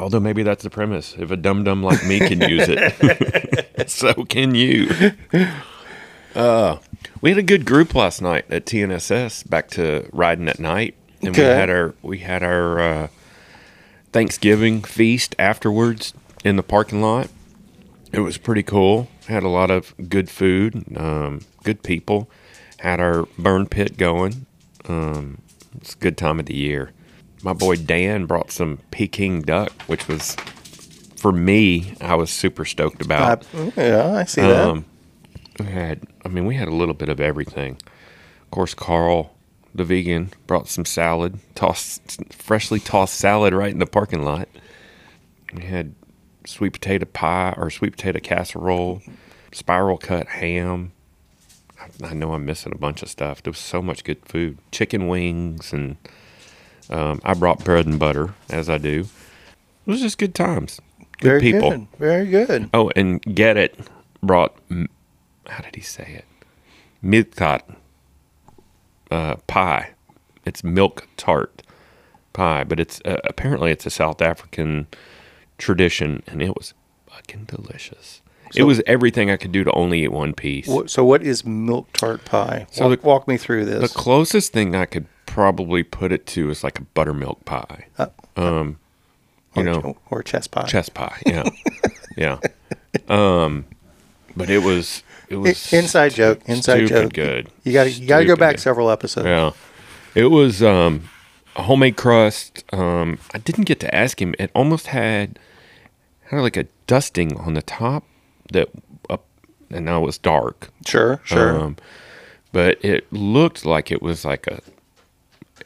[0.00, 1.14] Although maybe that's the premise.
[1.18, 4.88] If a dum dum like me can use it, so can you.
[6.34, 6.78] Uh,
[7.20, 9.48] we had a good group last night at TNSS.
[9.48, 13.08] Back to riding at night, and we had our we had our uh,
[14.12, 17.28] Thanksgiving feast afterwards in the parking lot.
[18.12, 19.08] It was pretty cool.
[19.28, 22.28] Had a lot of good food, um, good people.
[22.78, 24.46] Had our burn pit going.
[24.88, 25.42] Um,
[25.76, 26.92] it's a good time of the year.
[27.42, 30.36] My boy Dan brought some Peking duck, which was
[31.16, 31.94] for me.
[32.00, 33.46] I was super stoked I, about.
[33.76, 34.68] yeah, I see that.
[34.68, 34.84] Um,
[35.58, 37.78] we had, I mean, we had a little bit of everything.
[38.42, 39.34] Of course, Carl,
[39.74, 44.48] the vegan, brought some salad, tossed freshly tossed salad right in the parking lot.
[45.54, 45.94] We had
[46.46, 49.02] sweet potato pie or sweet potato casserole,
[49.52, 50.92] spiral cut ham.
[51.78, 53.42] I, I know I'm missing a bunch of stuff.
[53.42, 55.96] There was so much good food, chicken wings, and
[56.90, 59.06] um, I brought bread and butter as I do.
[59.86, 60.80] It was just good times.
[61.20, 61.70] Good Very people.
[61.70, 61.86] good.
[61.98, 62.70] Very good.
[62.74, 63.78] Oh, and Garrett
[64.22, 64.56] brought,
[65.48, 66.24] how did he say it?
[67.02, 67.34] Milk
[69.10, 69.90] uh, pie.
[70.44, 71.62] It's milk tart
[72.32, 74.86] pie, but it's uh, apparently it's a South African
[75.58, 76.74] tradition, and it was
[77.08, 78.22] fucking delicious.
[78.54, 80.66] it was everything I could do to only eat one piece.
[80.66, 82.66] What, so, what is milk tart pie?
[82.70, 83.92] So walk, the- walk me through this.
[83.92, 87.86] The closest thing I could probably put it to is like a buttermilk pie.
[87.96, 88.78] Uh, um,
[89.54, 90.66] you or, know, or chess pie.
[90.66, 91.22] Chess pie.
[91.24, 91.48] Yeah,
[92.16, 92.38] yeah.
[93.08, 93.64] Um,
[94.36, 96.40] but it was it was inside joke.
[96.46, 97.12] Inside stupid joke.
[97.12, 97.48] good.
[97.62, 98.60] You got to you got to go back good.
[98.60, 99.26] several episodes.
[99.26, 99.52] Yeah,
[100.16, 101.08] it was um,
[101.54, 102.64] a homemade crust.
[102.72, 104.34] Um, I didn't get to ask him.
[104.36, 105.38] It almost had
[106.24, 108.04] had like a dusting on the top
[108.52, 108.68] that
[109.08, 109.24] up,
[109.70, 110.70] and now it was dark.
[110.84, 111.56] Sure, sure.
[111.56, 111.76] Um,
[112.50, 114.60] but it looked like it was like a,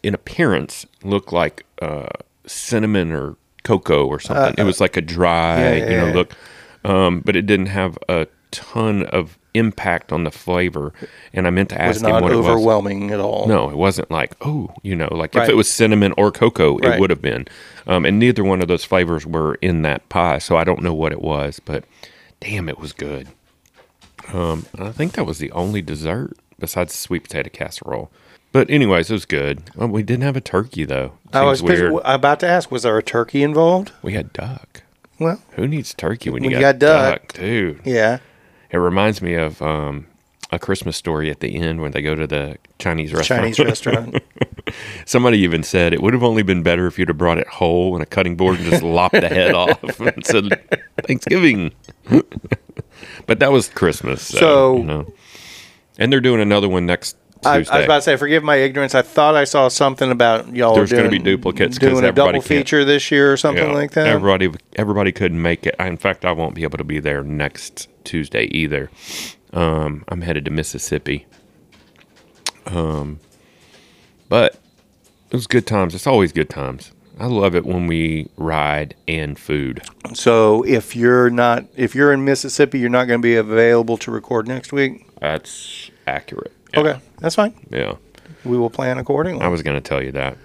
[0.05, 2.09] in appearance, looked like uh,
[2.46, 4.55] cinnamon or cocoa or something.
[4.59, 6.12] it was like a dry, Uh, yeah, you know, yeah.
[6.14, 6.32] look.
[6.84, 10.92] Um, but it didn't have a ton of impact on the flavor.
[11.32, 12.44] And I meant to It was ask him what it was.
[12.46, 13.46] not overwhelming at all.
[13.48, 15.44] No, it wasn't like, oh, you know, like Right.
[15.44, 17.00] if it was cinnamon or cocoa, it Right.
[17.00, 17.46] would have been.
[17.86, 20.92] Um, and neither one of those flavors were in that pie, so I don't know
[20.92, 21.84] what it was, but
[22.40, 23.28] damn, it was good.
[24.32, 28.11] Um, I think that was the only dessert besides the sweet potato casserole.
[28.55, 29.64] But anyways, it was good.
[29.76, 31.14] Um, we didn't have a turkey though.
[31.32, 31.92] I was weird.
[32.05, 33.90] about to ask, was there a turkey involved?
[34.00, 34.82] we had duck.
[35.18, 37.32] Well, Who needs turkey when, When you you got, got duck.
[37.32, 37.80] dude?
[37.84, 38.20] yeah.
[38.70, 40.07] It reminds me of um,
[40.52, 43.42] a Christmas story at the end when they go to the Chinese restaurant.
[43.42, 44.22] Chinese restaurant.
[45.05, 47.96] Somebody even said it would have only been better if you'd have brought it whole
[47.96, 50.61] in a cutting board and just lopped the head off and said
[51.07, 51.72] Thanksgiving.
[53.26, 54.22] but that was Christmas.
[54.22, 55.12] So, So- you know.
[55.98, 57.16] and they're doing another one next
[57.47, 58.95] I, I was about to say, forgive my ignorance.
[58.95, 62.14] I thought I saw something about y'all There's gonna doing, be duplicates doing a everybody
[62.38, 63.72] double feature this year or something Yeah.
[63.74, 64.07] like that.
[64.07, 65.74] Everybody, everybody couldn't make it.
[65.78, 68.90] I- In fact, I won't be able to be there next Tuesday either.
[69.53, 71.26] Um, I'm headed to Mississippi.
[72.66, 73.20] Um,
[74.28, 74.55] but
[75.30, 75.95] it was good times.
[75.95, 76.92] It's always good times.
[77.20, 79.82] I love it when we ride and food.
[80.14, 84.11] So if you're not, if you're in Mississippi, you're not going to be available to
[84.11, 85.07] record next week.
[85.20, 86.53] That's accurate.
[86.74, 86.80] Yeah.
[86.80, 87.54] Okay, that's fine.
[87.70, 87.94] Yeah,
[88.44, 89.40] We will plan accordingly.
[89.42, 90.36] I was going to tell you that.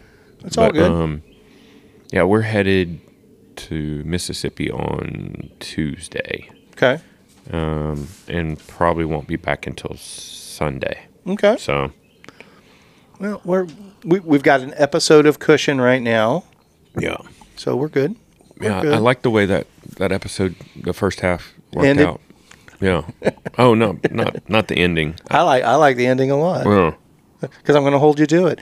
[0.45, 0.89] It's all good.
[0.91, 1.21] Um,
[2.11, 3.01] yeah, we're headed
[3.57, 6.49] to Mississippi on Tuesday.
[6.73, 6.99] okay.
[7.51, 11.05] um, and probably won't be back until Sunday.
[11.27, 11.57] Okay.
[11.57, 11.91] So
[13.19, 13.67] Well, we're
[14.05, 16.45] we, we've got an episode of Cushion right now,
[16.97, 17.17] yeah,
[17.57, 18.15] so we're good.
[18.57, 18.93] We're yeah, good.
[18.93, 19.67] I like the way that
[19.97, 22.07] that episode, the first half worked Ended.
[22.07, 22.21] out.
[22.81, 23.03] Yeah.
[23.57, 25.15] oh no, not not the ending.
[25.29, 26.95] I like I like the ending a lot Oh,
[27.41, 28.59] because I'm going to hold you to it.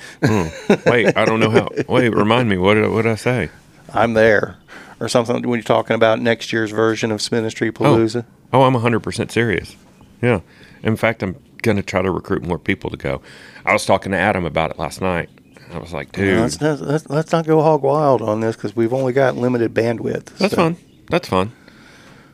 [0.85, 1.69] wait, I don't know how.
[1.87, 2.57] Wait, remind me.
[2.57, 3.49] What did I, what did I say?
[3.93, 4.57] I'm there,
[4.99, 8.25] or something when you're talking about next year's version of Spinistry Palooza.
[8.53, 9.75] Oh, I'm 100% serious.
[10.21, 10.41] Yeah.
[10.83, 13.21] In fact, I'm going to try to recruit more people to go.
[13.65, 15.29] I was talking to Adam about it last night.
[15.71, 18.75] I was like, dude, Let's, not- let's, let's not go hog wild on this because
[18.75, 20.25] we've only got limited bandwidth.
[20.37, 20.77] That's so- fun.
[21.09, 21.51] That's fun.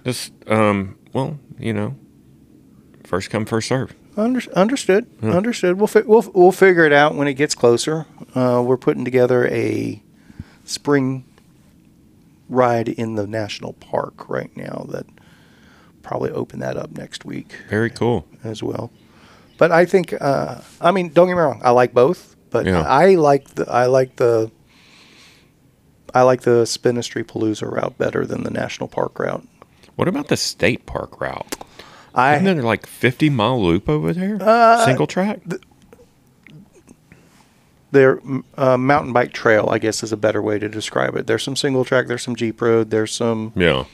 [0.06, 1.96] Just um, well, you know,
[3.04, 3.94] first come, first serve.
[4.18, 5.08] Under, understood.
[5.24, 5.78] Understood.
[5.78, 8.06] We'll, fi- we'll we'll figure it out when it gets closer.
[8.36, 10.02] Uh, we're putting together a
[10.66, 11.26] spring
[12.50, 14.86] ride in the national park right now.
[14.90, 15.06] That
[16.04, 18.28] probably open that up next week Very cool.
[18.44, 18.92] as well.
[19.58, 21.62] But I think uh, I mean don't get me wrong.
[21.64, 22.82] I like both, but Yeah.
[22.82, 24.52] I like the I like the
[26.14, 29.48] I like the Spinistry Palooza route better than the national park route.
[29.96, 31.56] What about the state park route?
[32.16, 34.38] I Isn't there like 50 mile loop over there?
[34.40, 35.40] Uh, Single track?
[37.92, 38.20] Their
[38.58, 41.28] uh, mountain bike trail, I guess, is a better way to describe it.
[41.28, 43.86] There's some single track, there's some Jeep road, there's some yeah.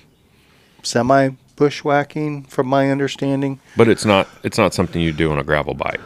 [0.83, 3.59] semi bushwhacking, from my understanding.
[3.75, 5.99] But it's not it's not something you do on a gravel bike.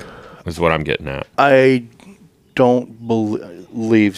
[0.48, 1.28] Is what I'm getting at.
[1.38, 1.86] I
[2.56, 4.14] don't believe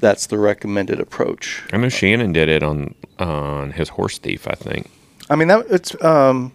[0.00, 1.62] that's the recommended approach.
[1.72, 4.90] I know Shannon did it on on his horse thief, I think.
[5.30, 6.52] I mean that it's um,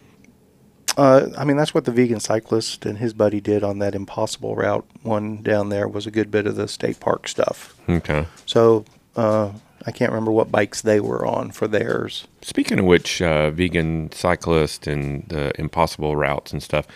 [0.98, 4.56] uh, I mean that's what the vegan cyclist and his buddy did on that impossible
[4.56, 4.86] route.
[5.02, 7.76] One down there was a good bit of the state park stuff.
[7.90, 8.26] Okay.
[8.46, 9.52] So uh,
[9.86, 12.28] I can't remember what bikes they were on for theirs.
[12.42, 16.88] Speaking of which, uh, vegan cyclist and the impossible routes and stuff,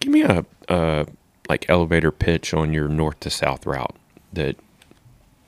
[0.00, 1.06] give me a, a
[1.48, 3.96] like elevator pitch on your north to south route.
[4.32, 4.56] That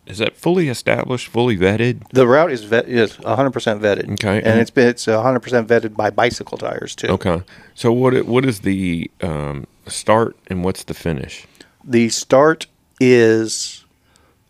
[0.09, 2.03] is that fully established, fully vetted.
[2.13, 4.11] The route is vet- is 100% vetted.
[4.13, 7.09] Okay, And and- it's been it's 100% vetted by bicycle tires too.
[7.09, 7.43] Okay,
[7.75, 11.47] so what i- what is the um, start and what's the finish?
[11.85, 12.67] The start
[13.01, 13.85] is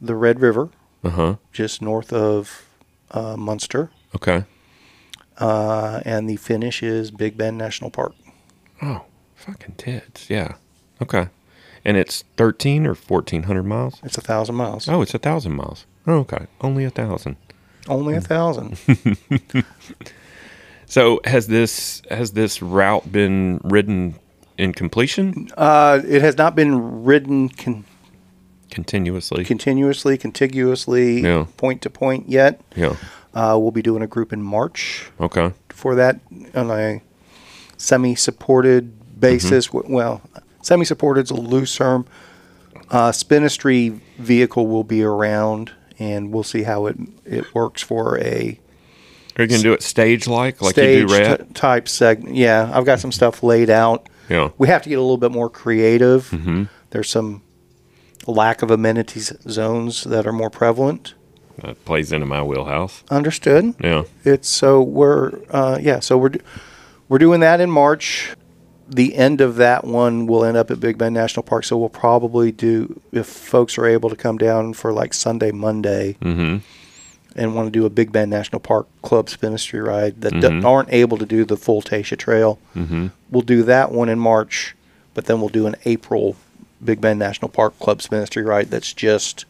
[0.00, 0.68] the Red River,
[1.04, 1.34] Uh huh.
[1.52, 2.64] just north of
[3.10, 4.44] uh, Muenster, Okay.
[5.38, 8.12] uh, and the finish is Big Bend National Park.
[8.82, 9.02] Oh,
[9.34, 10.28] fucking tits.
[10.30, 10.54] Yeah.
[11.02, 11.28] Okay.
[11.88, 13.94] And it's thirteen or fourteen hundred miles.
[14.04, 14.88] It's a thousand miles.
[14.88, 15.86] Oh, it's a thousand miles.
[16.06, 16.46] Oh, okay.
[16.60, 17.36] Only a thousand.
[17.88, 18.78] Only a thousand.
[20.86, 24.14] So has this has this route been ridden
[24.56, 27.84] in completion uh, it has not been ridden con-
[28.70, 29.44] continuously?
[29.44, 31.44] continuously, contiguously, Yeah.
[31.58, 32.60] point to point yet.
[32.74, 32.96] yeah.
[33.34, 35.52] Uh, we'll be doing a group in March Okay.
[35.68, 36.20] for that
[36.54, 37.02] on a
[37.76, 39.68] semi-supported basis.
[39.68, 39.92] Mm-hmm.
[39.94, 40.20] W
[40.68, 42.06] Well, semi-supported is a loose term.
[42.90, 48.58] Uh, Spinistry vehicle will be around, and we'll see how it it works for a
[49.38, 51.38] Are you gonna do it stage like like you do red?
[51.48, 52.34] t- type segment.
[52.36, 54.08] Yeah, I've got some stuff laid out.
[54.28, 54.50] yeah.
[54.58, 56.28] We have to get a little bit more creative.
[56.30, 56.64] Mm-hmm.
[56.90, 57.42] There's some
[58.26, 61.14] lack of amenities zones that are more prevalent.
[61.62, 63.02] That plays into my wheelhouse.
[63.10, 63.74] Understood.
[63.82, 64.04] Yeah.
[64.24, 66.32] It's so we're uh, yeah so we're
[67.08, 68.34] we're doing that in March.
[68.90, 71.64] The end of that one will end up at Big Bend National Park.
[71.64, 76.16] So we'll probably do if folks are able to come down for like Sunday, Monday,
[76.22, 76.58] Mm-hmm.
[77.36, 80.64] and want to do a Big Bend National Park Club Spinistry ride that Mhm.
[80.64, 82.58] aren't able to do the full Tasha Trail.
[82.74, 83.08] Mm-hmm.
[83.30, 84.74] We'll do that one in March,
[85.14, 86.36] but then we'll do an April
[86.82, 89.44] Big Bend National Park Club Spinistry ride that's just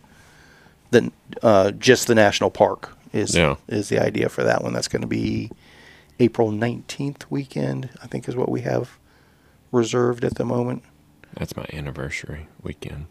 [0.91, 1.13] the
[1.43, 3.55] uh, just the national park is Yeah.
[3.69, 4.73] is the idea for that one.
[4.73, 5.51] That's going to be
[6.19, 7.91] April nineteenth weekend.
[8.03, 8.98] I think is what we have
[9.73, 10.83] reserved at the moment.
[11.35, 13.07] That's my anniversary weekend.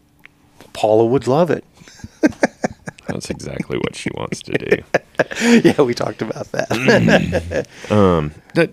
[0.72, 1.64] Paula would love it.
[3.06, 4.82] That's exactly what she wants to do.
[5.68, 7.66] yeah, we talked about that.
[7.90, 8.70] Um, that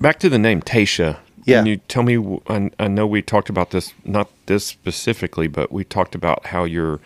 [0.00, 1.18] back to the name Tasha.
[1.44, 1.58] Yeah.
[1.58, 2.40] Can you tell me?
[2.48, 6.64] I, I know we talked about this, not this specifically, but we talked about how
[6.64, 7.00] you're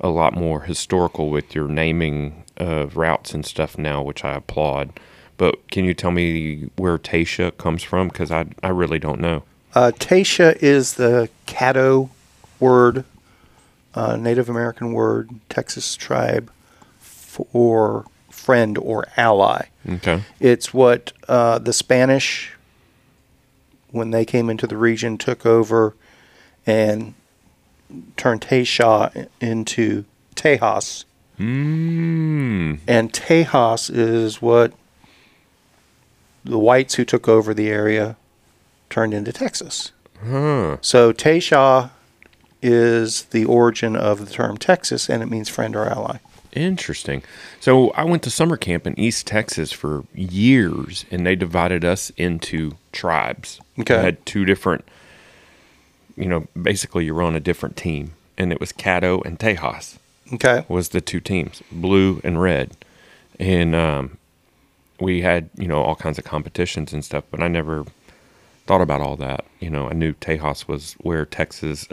[0.00, 4.98] a lot more historical with your naming of routes and stuff now, which I applaud.
[5.36, 8.08] But can you tell me where Tasha comes from?
[8.08, 9.42] Because I I really don't know.
[9.74, 12.10] Uh, Tasha is the Caddo
[12.60, 13.04] word,
[13.94, 16.50] uh, Native American word, Texas tribe
[16.98, 19.66] for friend or ally.
[19.88, 20.22] Okay.
[20.40, 22.52] It's what uh, the Spanish,
[23.90, 25.94] when they came into the region, took over
[26.66, 27.14] and
[28.16, 30.04] turned Tasha into
[30.34, 31.04] Tejas.
[31.38, 32.80] Mm.
[32.86, 34.72] And Tejas is what
[36.44, 38.16] the whites who took over the area
[38.92, 39.90] turned into Texas.
[40.24, 40.76] Huh.
[40.82, 41.90] So Tasha
[42.60, 46.18] is the origin of the term Texas, and it means friend or ally.
[46.52, 47.22] Interesting.
[47.60, 52.10] So I went to summer camp in East Texas for years, and they divided us
[52.16, 53.58] into tribes.
[53.80, 53.96] Okay.
[53.96, 54.84] We had two different,
[56.14, 59.96] you know, basically you were on a different team, and it was Caddo and Tejas
[60.32, 60.64] Okay.
[60.68, 62.76] was the two teams, blue and red,
[63.40, 64.18] and um,
[65.00, 67.24] we had you know all kinds of competitions and stuff.
[67.30, 67.86] But I never
[68.72, 69.44] thought about all that.
[69.60, 71.86] You know, I knew Tejas was where Texas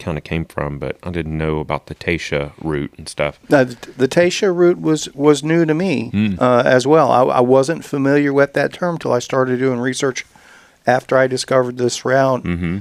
[0.00, 3.38] kind of came from, but I didn't know about the Tasha route and stuff.
[3.48, 6.40] Now, the, Tasha route was was new to me Mm.
[6.40, 7.12] uh, as well.
[7.12, 10.26] I, I wasn't familiar with that term till I started doing research
[10.86, 12.42] after I discovered this route.
[12.42, 12.78] Mm-hmm.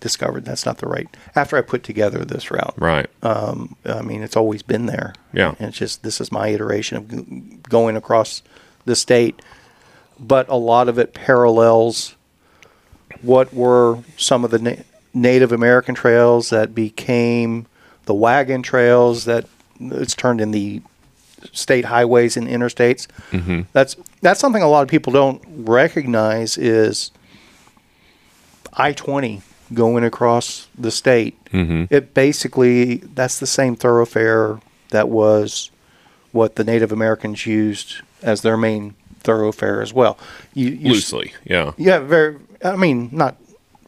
[0.00, 1.06] Discovered that's not the right.
[1.36, 3.08] After I put together this route, Right.
[3.22, 5.12] um, I mean it's always been there.
[5.34, 5.54] Yeah.
[5.60, 8.42] and it's just this is my iteration of g- going across
[8.86, 9.40] the state,
[10.18, 12.16] but a lot of it parallels
[13.22, 17.66] what were some of the na- Native American trails that became
[18.06, 19.46] the wagon trails that
[19.80, 20.82] it's turned in the
[21.52, 23.06] state highways and interstates.
[23.30, 23.62] Mm-hmm.
[23.72, 27.10] That's that's something a lot of people don't recognize is
[28.72, 29.42] I twenty
[29.72, 31.42] going across the state.
[31.46, 31.92] Mm-hmm.
[31.92, 34.60] It basically that's the same thoroughfare
[34.90, 35.70] that was
[36.32, 40.18] what the Native Americans used as their main thoroughfare as well.
[40.54, 41.72] You, you Loosely, yeah.
[41.76, 42.36] yeah, very.
[42.64, 43.36] I mean, not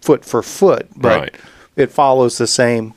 [0.01, 1.35] foot for foot, but Right.
[1.77, 2.95] it follows the same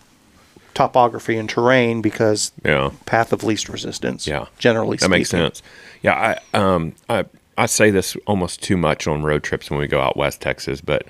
[0.73, 2.89] topography and terrain because Yeah.
[3.05, 4.27] path of least resistance.
[4.27, 4.45] Yeah.
[4.59, 5.61] generally That makes sense.
[6.01, 7.25] Yeah, I um I
[7.57, 10.81] I say this almost too much on road trips when we go out west Texas,
[10.81, 11.03] but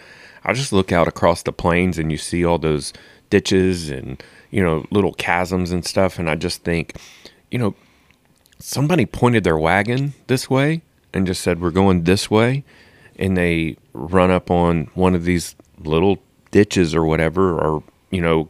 [0.43, 2.93] I just look out across the plains and you see all those
[3.31, 6.93] ditches and you know little chasms and stuff, and I just think,
[7.49, 7.73] you know,
[8.59, 10.81] somebody pointed their wagon this way
[11.13, 12.63] and just said we're going this way,
[13.17, 16.19] and they run up on one of these little
[16.51, 18.49] ditches or whatever, or you know,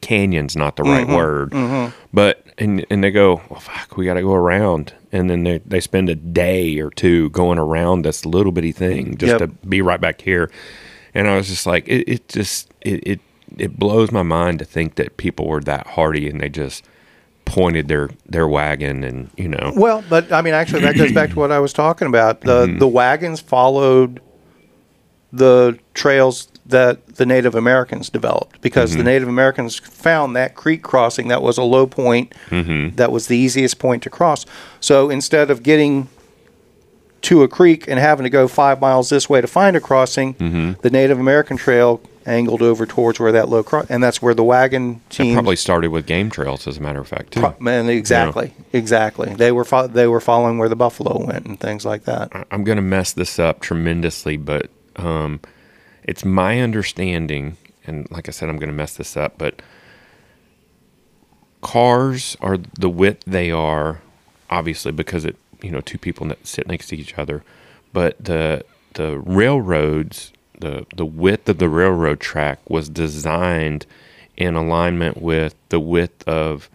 [0.00, 1.14] canyon's not the right mm-hmm.
[1.14, 1.94] word, mm-hmm.
[2.12, 5.58] but and and they go, well, fuck, we got to go around, and then they
[5.58, 9.38] they spend a day or two going around this little bitty thing just Yep.
[9.38, 10.50] to be right back here,
[11.14, 13.20] and I was just like, it, it just it, it
[13.58, 16.84] it blows my mind to think that people were that hardy and they just
[17.44, 21.30] pointed their their wagon and you know Well, but I mean, actually, that goes back
[21.30, 22.40] to what I was talking about.
[22.42, 22.78] The Mm-hmm.
[22.78, 24.20] the wagons followed
[25.32, 28.98] the trails that the Native Americans developed because Mm-hmm.
[28.98, 32.96] the Native Americans found that creek crossing that was a low point, Mm-hmm.
[32.96, 34.46] that was the easiest point to cross.
[34.80, 36.08] So instead of getting
[37.22, 40.34] to a creek and having to go five miles this way to find a crossing,
[40.34, 40.80] Mm-hmm.
[40.82, 44.44] the Native American trail angled over towards where that low cross, and that's where the
[44.44, 47.40] wagon team probably started with game trails as a matter of fact too.
[47.40, 49.34] Pro- Man, exactly, exactly.
[49.34, 52.30] They were fo- they were following where the buffalo went and things like that.
[52.50, 55.40] I'm going to mess this up tremendously, but um,
[56.04, 57.56] it's my understanding,
[57.86, 59.62] and like I said, I'm going to mess this up, but
[61.60, 64.00] cars are the width they are,
[64.50, 67.42] obviously, because it you know two people sit next to each other,
[67.92, 68.64] but the
[68.94, 73.84] the railroads, the the width of the railroad track was designed
[74.36, 76.70] in alignment with the width of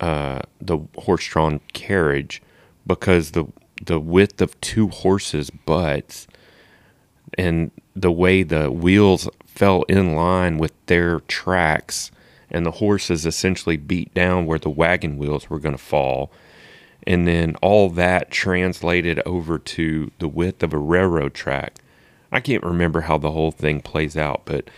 [0.00, 2.42] uh, the horse-drawn carriage
[2.86, 3.44] because the
[3.84, 6.26] the width of two horses' butts
[7.36, 12.10] and the way the wheels fell in line with their tracks
[12.50, 16.32] and the horses essentially beat down where the wagon wheels were going to fall.
[17.06, 21.78] And then all that translated over to the width of a railroad track
[22.32, 24.68] i can't remember how the whole thing plays out but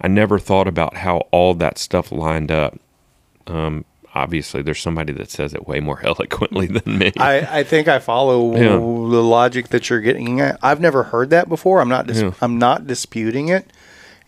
[0.00, 2.78] i never thought about how all that stuff lined up
[3.46, 3.84] um,
[4.14, 7.98] obviously there's somebody that says it way more eloquently than me I, I think I
[7.98, 8.72] follow Yeah.
[8.76, 10.58] the logic that you're getting at.
[10.62, 11.80] I've never heard that before.
[11.80, 12.32] I'm not dis- Yeah.
[12.42, 13.70] I'm not disputing it,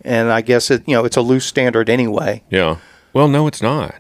[0.02, 2.42] and I guess it you know it's a loose standard anyway.
[2.50, 2.76] yeah
[3.12, 3.94] well no it's not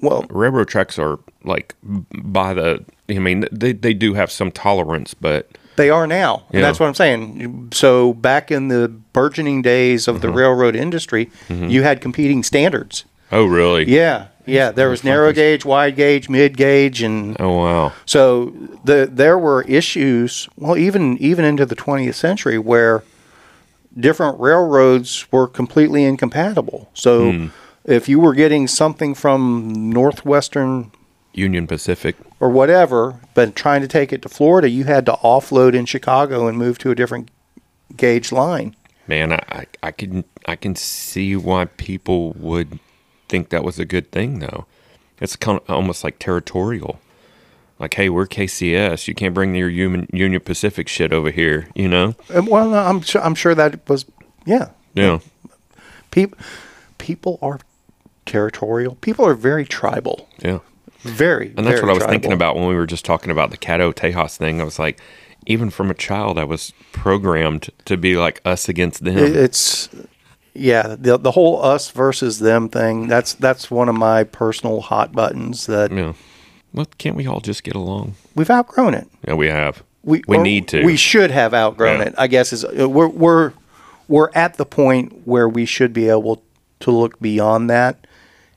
[0.00, 5.14] Well, railroad tracks are like by the i mean they, they do have some tolerance
[5.14, 6.66] but they are now, and Yeah.
[6.66, 7.70] that's what I'm saying.
[7.72, 10.36] So back in the burgeoning days of the Mm-hmm.
[10.36, 13.04] railroad industry, you had competing standards.
[13.32, 14.70] oh really Yeah, yeah.
[14.70, 18.52] There was narrow gauge, wide gauge, mid gauge, and oh wow So
[18.84, 23.02] the there were issues, well, even even into the 20th century, where
[23.98, 26.90] different railroads were completely incompatible.
[26.94, 27.48] So
[27.84, 30.90] if you were getting something from Northwestern
[31.36, 35.74] union pacific or whatever, but trying to take it to Florida, you had to offload
[35.74, 37.30] in Chicago and move to a different
[37.96, 38.74] gauge line.
[39.06, 42.78] man I, I i can i can see why people would
[43.28, 44.64] think that was a good thing though
[45.20, 46.98] it's kind of almost like territorial
[47.78, 51.86] like hey we're kcs you can't bring your union, union pacific shit over here you
[51.88, 54.06] know well, I'm su- I'm sure that was
[54.46, 54.70] yeah.
[54.94, 55.18] yeah
[56.10, 56.38] People
[56.98, 57.58] people are
[58.26, 58.94] territorial.
[58.96, 60.28] People are very tribal.
[60.38, 60.60] yeah
[61.04, 61.48] Very.
[61.56, 63.56] And that's very what I was thinking about when we were just talking about the
[63.56, 64.60] Cato Tejas thing.
[64.60, 65.00] I was like,
[65.46, 69.18] even from a child, I was programmed to be like us against them.
[69.18, 69.88] It's
[70.54, 73.08] yeah, the the whole us versus them thing.
[73.08, 76.14] That's that's one of my personal hot buttons that yeah.
[76.72, 78.14] Well, can't we all just get along?
[78.34, 79.06] we've outgrown it.
[79.28, 79.82] Yeah, we have.
[80.02, 80.84] We we need to.
[80.84, 82.06] We should have outgrown Yeah.
[82.06, 82.14] it.
[82.18, 83.52] I guess is uh, we're we're
[84.08, 86.42] we're at the point where we should be able
[86.80, 88.06] to look beyond that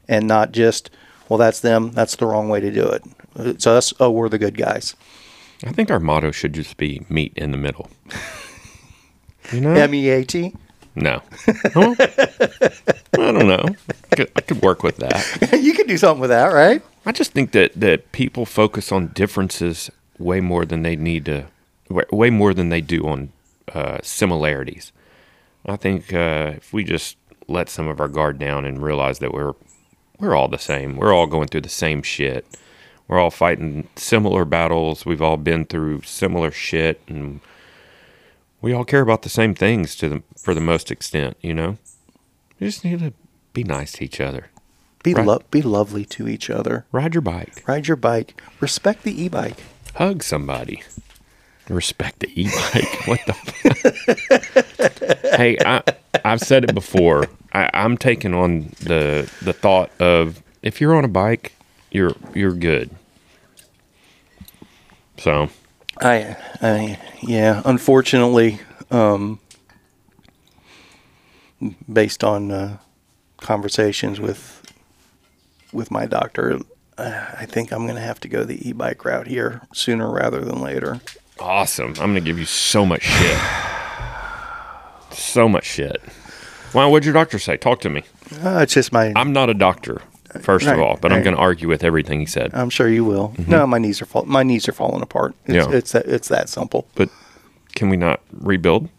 [0.07, 0.89] and not just
[1.29, 1.91] well that's them.
[1.91, 3.03] That's the wrong way to do it.
[3.35, 3.93] It's us.
[3.99, 4.95] Oh, we're the good guys.
[5.65, 7.89] I think our motto should just be meet in the middle.
[9.53, 9.71] You know?
[9.71, 10.53] M E A T.
[10.95, 11.21] no.
[11.73, 11.95] Huh?
[11.99, 13.63] I don't know.
[14.11, 15.57] I could, I could work with that.
[15.61, 16.81] You could do something with that, right?
[17.05, 21.45] I just think that, that people focus on differences way more than they need to,
[21.89, 23.31] way- way more than they do on
[23.73, 24.91] uh, similarities.
[25.65, 27.15] I think uh, if we just
[27.47, 29.53] let some of our guard down and realize that we're
[30.19, 32.45] we're all the same, we're all going through the same shit.
[33.07, 35.05] We're all fighting similar battles.
[35.05, 37.39] We've all been through similar shit, and
[38.61, 41.37] we all care about the same things to the for the most extent.
[41.41, 41.77] You know,
[42.59, 43.13] we just need to
[43.53, 44.47] be nice to each other.
[45.03, 45.25] Be Right.
[45.25, 46.85] lo- be lovely to each other.
[46.91, 47.63] Ride your bike.
[47.65, 48.41] Ride your bike.
[48.59, 49.55] Respect the e-bike.
[49.95, 50.83] hug somebody.
[51.69, 53.01] Respect the e-bike.
[53.07, 55.27] What the?
[55.37, 55.81] Hey, I,
[56.25, 57.27] I've said it before.
[57.53, 61.55] I, I'm taking on the the thought of if you're on a bike,
[61.91, 62.89] you're you're good.
[65.17, 65.49] So
[66.01, 67.61] I, I, yeah.
[67.65, 68.59] Unfortunately,
[68.91, 69.39] um,
[71.91, 72.77] based on uh,
[73.37, 74.61] conversations with
[75.71, 76.59] with my doctor,
[76.97, 80.61] I think I'm going to have to go the e-bike route here sooner rather than
[80.61, 80.99] later.
[81.39, 81.89] awesome!
[81.89, 83.37] I'm gonna give you so much shit.
[85.17, 86.01] So much shit.
[86.73, 86.85] Why?
[86.85, 87.57] What'd your doctor say?
[87.57, 88.03] Talk to me.
[88.43, 89.13] Uh, it's just my.
[89.15, 90.01] I'm, not a doctor,
[90.41, 91.23] first of Right, all, but I'm right.
[91.23, 92.51] going to argue with everything he said.
[92.53, 93.33] I'm sure you will.
[93.47, 95.33] No, my knees are fall- my knees are falling apart.
[95.45, 95.71] It's, Yeah.
[95.75, 96.87] it's that it's that simple.
[96.95, 97.09] But
[97.75, 98.89] can we not rebuild?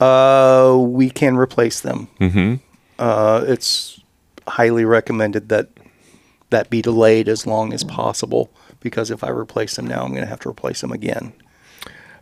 [0.00, 2.08] Uh, we can replace them.
[2.20, 2.54] Mm-hmm.
[2.98, 4.00] Uh, it's
[4.46, 5.68] highly recommended that
[6.50, 10.22] that be delayed as long as possible because if I replace them now, I'm going
[10.22, 11.32] to have to replace them again.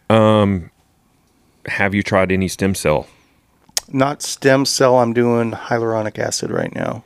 [0.09, 3.07] Have you tried any stem cell?
[3.93, 4.99] Not stem cell.
[4.99, 7.05] I'm doing hyaluronic acid right now.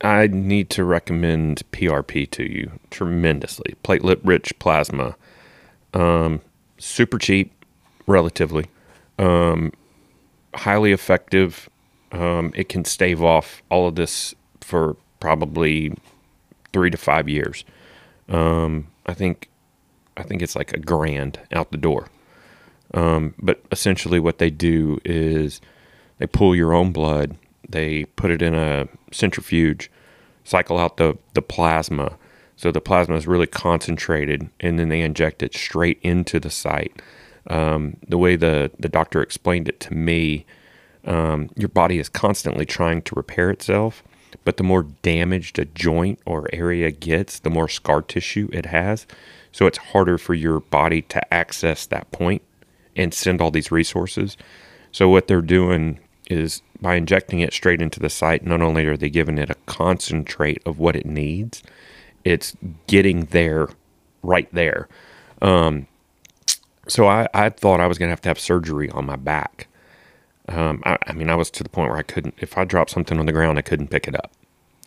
[0.00, 3.74] I need to recommend PRP to you tremendously.
[3.82, 5.16] Platelet rich plasma.
[5.92, 6.40] Um,
[6.78, 7.52] super cheap,
[8.06, 8.66] relatively.
[9.18, 9.72] Um,
[10.54, 11.68] highly effective.
[12.12, 15.92] Um, it can stave off all of this for probably
[16.72, 17.64] three to five years.
[18.28, 19.48] Um, I think,
[20.16, 22.08] I think it's like a grand out the door.
[22.94, 25.60] Um, but essentially, what they do is
[26.18, 27.36] they pull your own blood,
[27.68, 29.90] they put it in a centrifuge,
[30.44, 32.16] cycle out the, the plasma.
[32.56, 37.00] So the plasma is really concentrated, and then they inject it straight into the site.
[37.48, 40.44] Um, the way the, the doctor explained it to me,
[41.04, 44.02] um, your body is constantly trying to repair itself.
[44.44, 49.06] but the more damaged a joint or area gets, the more scar tissue it has.
[49.52, 52.42] So it's harder for your body to access that point
[52.98, 54.36] and send all these resources.
[54.92, 58.96] So what they're doing is by injecting it straight into the site, not only are
[58.96, 61.62] they giving it a concentrate of what it needs,
[62.24, 62.54] it's
[62.86, 63.68] getting there
[64.22, 64.88] right there.
[65.40, 65.86] Um,
[66.86, 69.68] so I, I thought I was going to have to have surgery on my back.
[70.48, 72.90] Um, I, I mean, I was to the point where I couldn't, if I dropped
[72.90, 74.32] something on the ground, I couldn't pick it up.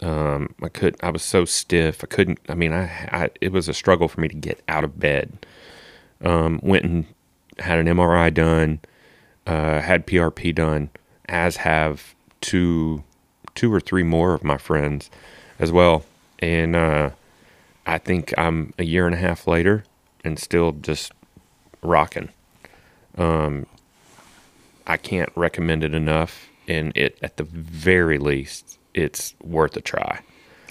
[0.01, 2.03] Um, I could, I was so stiff.
[2.03, 4.84] I couldn't, I mean, I, I, it was a struggle for me to get out
[4.84, 5.45] of bed.
[6.24, 7.05] Um, went and
[7.62, 8.80] had an MRI done,
[9.47, 10.89] uh, had PRP done,
[11.28, 13.03] as have two,
[13.55, 15.09] two or three more of my friends
[15.59, 16.03] as well.
[16.39, 17.12] And, uh,
[17.86, 19.84] I think I'm a year and a half later
[20.24, 21.12] and still just
[21.82, 22.30] rocking.
[23.18, 23.66] Um,
[24.86, 30.22] I can't recommend it enough, and it at the very least, it's worth a try.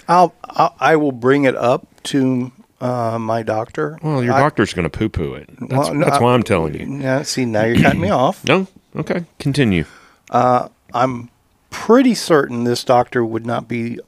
[0.08, 0.34] I'll,
[0.80, 3.98] I will bring it up to uh, my doctor.
[4.02, 5.48] Well, your I- doctor's going to poo poo it.
[5.60, 7.00] That's, Well, no, that's I- why I'm telling you.
[7.02, 8.44] Yeah, see, now you're cutting me off.
[8.44, 8.66] No,
[8.96, 9.84] okay, continue.
[10.30, 11.30] Uh, I'm
[11.70, 13.98] pretty certain this doctor would not be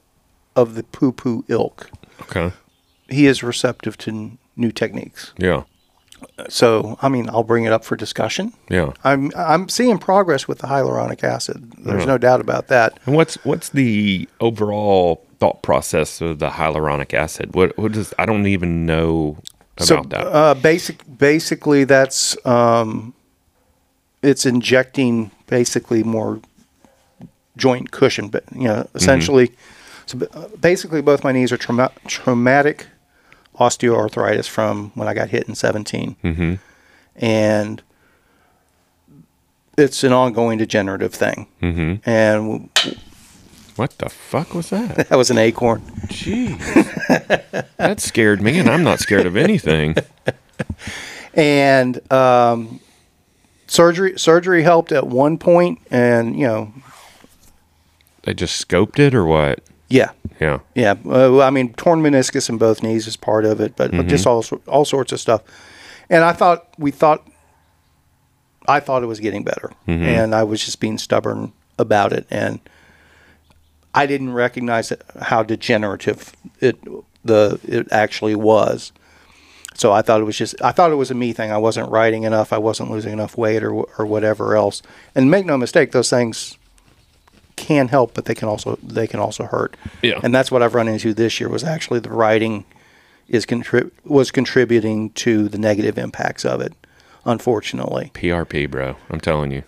[0.55, 1.89] of the poo poo ilk.
[2.21, 2.51] Okay,
[3.09, 5.33] He is receptive to n- new techniques.
[5.37, 5.63] yeah,
[6.49, 8.53] So, I mean, I'll bring it up for discussion.
[8.69, 8.91] yeah.
[9.03, 11.73] I'm I'm seeing progress with the hyaluronic acid.
[11.79, 12.05] There's Yeah.
[12.13, 12.97] no doubt about that.
[13.05, 17.53] And what's what's the overall thought process of the hyaluronic acid?
[17.53, 19.37] What what does I don't even know
[19.75, 20.25] about so, that.
[20.27, 23.13] Uh, basic, basically, that's um,
[24.21, 26.39] it's injecting basically more
[27.57, 29.51] joint cushion, but you know, essentially,
[30.05, 32.87] so b- uh, basically, both my knees are trauma- traumatic
[33.59, 36.59] osteoarthritis from when I got hit in 17, Mhm.
[37.17, 37.81] and
[39.77, 41.99] it's an ongoing degenerative thing, Mhm.
[42.05, 42.69] and
[43.75, 44.95] What the fuck was that?
[45.09, 45.81] that was an acorn.
[46.07, 46.57] Jeez.
[47.77, 49.95] that scared me, and I'm not scared of anything.
[51.33, 52.79] and um,
[53.67, 56.73] surgery surgery helped at one point, and you know,
[58.23, 59.61] They just scoped it or what?
[59.89, 60.59] yeah, Yeah.
[60.75, 60.95] yeah.
[61.05, 64.43] Uh, I mean, torn meniscus in both knees is part of it, but just all
[64.67, 65.41] all sorts of stuff.
[66.09, 67.27] And I thought we thought
[68.67, 72.59] I thought it was getting better, and I was just being stubborn about it, and
[73.93, 76.77] I didn't recognize it, how degenerative it
[77.23, 78.91] the it actually was.
[79.75, 81.51] So I thought it was just I thought it was a me thing.
[81.51, 82.53] I wasn't riding enough.
[82.53, 84.81] I wasn't losing enough weight or or whatever else.
[85.15, 86.57] And make no mistake, those things
[87.55, 89.75] can help, but they can also they can also hurt.
[90.01, 90.19] Yeah.
[90.23, 92.65] And that's what I've run into this year was actually the riding
[93.27, 96.73] is contrib- was contributing to the negative impacts of it.
[97.25, 98.11] Unfortunately.
[98.13, 98.97] PRP, bro.
[99.09, 99.63] I'm telling you.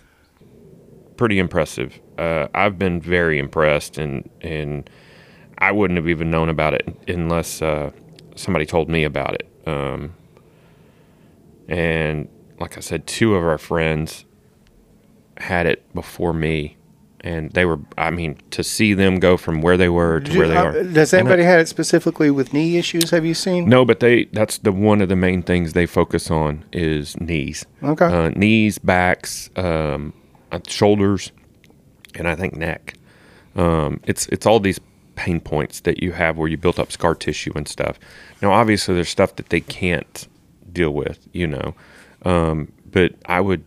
[1.16, 1.98] Pretty impressive.
[2.18, 4.88] Uh, I've been very impressed, and and
[5.58, 7.90] I wouldn't have even known about it unless uh,
[8.34, 9.48] somebody told me about it.
[9.66, 10.14] Um,
[11.68, 14.24] and like I said, two of our friends
[15.38, 16.76] had it before me,
[17.20, 17.80] and they were.
[17.98, 20.82] I mean, to see them go from where they were to where they Uh, are.
[20.84, 23.10] Does And I- anybody had it specifically with knee issues?
[23.10, 23.68] Have you seen?
[23.68, 27.66] No, but they that's the one of the main things they focus on is knees.
[27.82, 28.06] Okay.
[28.06, 30.12] Uh, knees, backs, um,
[30.52, 31.32] uh, shoulders,
[32.18, 32.94] and I think neck.
[33.54, 34.80] Um, it's it's all these
[35.16, 37.98] pain points that you have where you built up scar tissue and stuff.
[38.42, 40.28] Now, obviously, there's stuff that they can't
[40.72, 41.74] deal with, you know.
[42.22, 43.64] Um, but I would,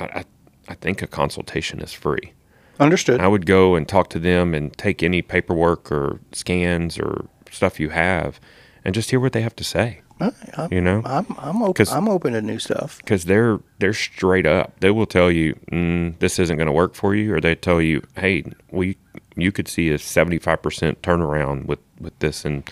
[0.00, 0.24] I, I,
[0.68, 2.32] I think a consultation is free.
[2.80, 3.20] Understood.
[3.20, 7.78] I would go and talk to them and take any paperwork or scans or stuff
[7.78, 8.40] you have,
[8.84, 10.02] and just hear what they have to say.
[10.22, 11.86] I- I'm, You know, I'm I'm open.
[11.90, 12.98] I'm open to new stuff.
[12.98, 14.78] because they're they're straight up.
[14.80, 17.80] They will tell you mm, this isn't going to work for you, or they tell
[17.80, 18.96] you, hey, we
[19.36, 22.44] you could see a seventy five percent turnaround with with this.
[22.44, 22.68] And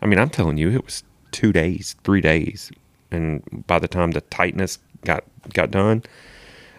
[0.00, 1.02] I mean, I'm telling you, it was
[1.32, 2.70] two days, three days,
[3.10, 5.24] and by the time the tightness got
[5.54, 6.02] got done,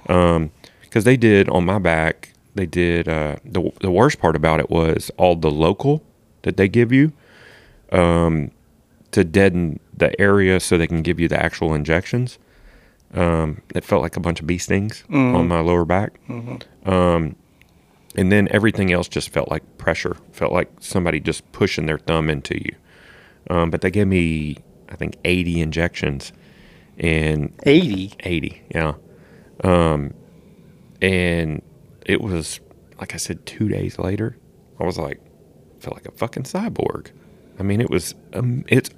[0.10, 0.52] um,
[0.82, 4.70] because they did on my back, they did uh, the the worst part about it
[4.70, 6.04] was all the local
[6.44, 7.12] that they give you
[7.92, 8.52] um,
[9.12, 12.40] to deaden the area so they can give you the actual injections.
[13.14, 16.20] Um, it felt like a bunch of bee stings on my lower back.
[16.86, 17.36] Um,
[18.16, 22.30] and then everything else just felt like pressure, felt like somebody just pushing their thumb
[22.30, 22.76] into you.
[23.50, 24.58] Um, but they gave me,
[24.90, 26.32] I think, 80 injections
[26.98, 28.14] and Eighty.
[28.20, 28.94] 80, yeah.
[29.64, 30.14] Um,
[31.02, 31.62] and
[32.06, 32.60] it was,
[33.00, 34.38] like I said, two days later,
[34.80, 35.20] I was like,
[35.80, 37.08] felt like a fucking cyborg.
[37.60, 38.90] I mean, it was, um, it's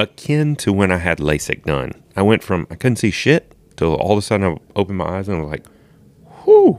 [0.00, 1.92] akin to when I had LASIK done.
[2.16, 5.04] I went from, I couldn't see shit till all of a sudden I opened my
[5.18, 5.66] eyes and I was like,
[6.44, 6.78] whew,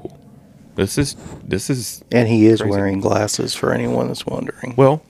[0.75, 2.71] This is this is And he is Crazy.
[2.71, 4.73] wearing glasses for anyone that's wondering.
[4.77, 5.03] well,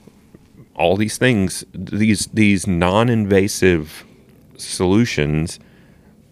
[0.74, 4.04] all these things, these these non-invasive
[4.56, 5.58] solutions,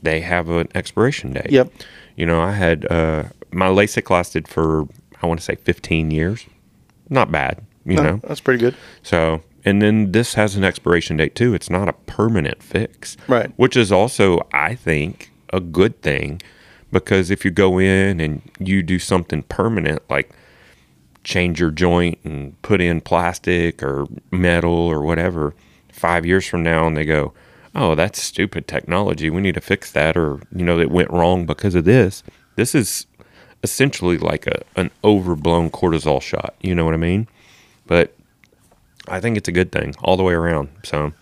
[0.02, 1.50] they have an expiration date.
[1.50, 1.70] Yep.
[2.16, 4.86] You know, I had uh, my LASIK lasted for
[5.22, 6.46] I want to say 15 years.
[7.10, 8.20] Not bad, you No, know.
[8.22, 8.74] that's pretty good.
[9.02, 11.54] So, and then this has an expiration date too.
[11.54, 13.16] It's not a permanent fix.
[13.28, 13.52] Right.
[13.56, 16.40] Which is also, I think, a good thing
[16.92, 20.30] because if you go in and you do something permanent, like
[21.24, 25.54] change your joint and put in plastic or metal or whatever,
[25.92, 27.32] five years from now, and they go,
[27.74, 29.30] oh, that's stupid technology.
[29.30, 30.16] We need to fix that.
[30.16, 32.22] Or, you know, it went wrong because of this.
[32.56, 33.06] This is
[33.62, 36.54] essentially like a, an overblown cortisol shot.
[36.60, 37.28] You know what I mean?
[37.86, 38.14] But
[39.10, 40.68] I think it's a good thing all the way around.
[40.84, 41.12] So,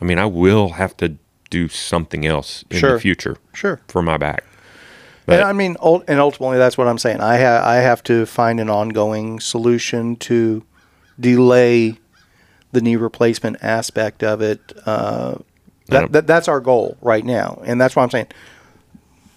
[0.00, 1.16] I mean, I will have to
[1.50, 2.94] do something else in Sure.
[2.94, 3.80] the future Sure.
[3.88, 4.42] for my back.
[5.26, 5.76] and I mean,
[6.08, 7.20] and ultimately, that's what I'm saying.
[7.20, 10.62] I ha- I have to find an ongoing solution to
[11.20, 11.98] delay
[12.72, 14.60] the knee replacement aspect of it.
[14.86, 15.36] Uh,
[15.88, 18.28] that, that that's our goal right now, and that's why I'm saying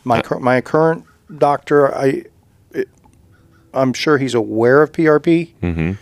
[0.06, 1.04] my cur- my current
[1.38, 2.24] doctor, I
[2.74, 2.88] it,
[3.74, 5.98] I'm sure he's aware of PRP, Mhm.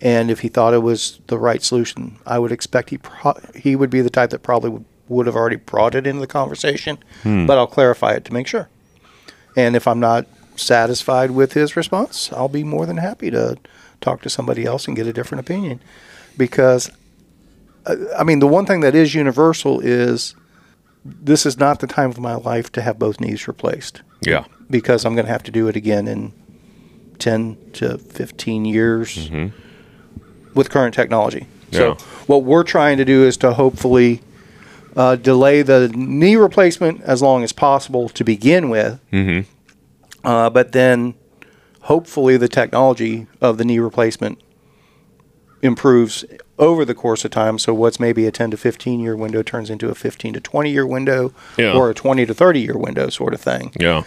[0.00, 3.76] And if he thought it was the right solution, I would expect he pro- he
[3.76, 6.98] would be the type that probably would, would have already brought it into the conversation.
[7.46, 8.68] But I'll clarify it to make sure.
[9.56, 10.26] And if I'm not
[10.56, 13.58] satisfied with his response, I'll be more than happy to
[14.00, 15.80] talk to somebody else and get a different opinion.
[16.36, 16.90] Because,
[17.86, 20.36] uh, I mean, the one thing that is universal is
[21.04, 24.44] this is not the time of my life to have both knees replaced yeah.
[24.70, 26.32] because I'm going to have to do it again in
[27.18, 29.30] 10 to 15 years
[30.54, 31.46] with current technology.
[31.70, 31.78] Yeah.
[31.78, 31.94] So,
[32.26, 34.20] what we're trying to do is to hopefully
[34.96, 39.00] uh, delay the knee replacement as long as possible to begin with.
[39.12, 39.44] Mhm.
[40.24, 41.14] Uh, but then
[41.82, 44.38] hopefully the technology of the knee replacement
[45.62, 46.24] improves
[46.58, 47.58] over the course of time.
[47.58, 50.70] So, what's maybe a 10 to 15 year window turns into a 15 to 20
[50.70, 51.72] year window Yeah.
[51.74, 53.72] or a 20 to 30 year window sort of thing.
[53.78, 54.02] Yeah.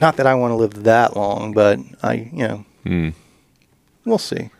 [0.00, 3.08] Not that I want to live that long, but I, you know, Hmm.
[4.04, 4.50] we'll see.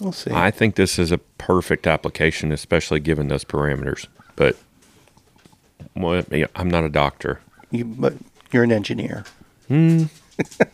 [0.00, 0.30] We'll see.
[0.32, 4.06] I think this is a perfect application, especially given those parameters.
[4.36, 4.56] But
[5.94, 6.24] well,
[6.56, 7.40] I'm not a doctor.
[7.70, 8.14] you, but
[8.52, 9.24] you're an engineer,
[9.68, 10.04] Hmm.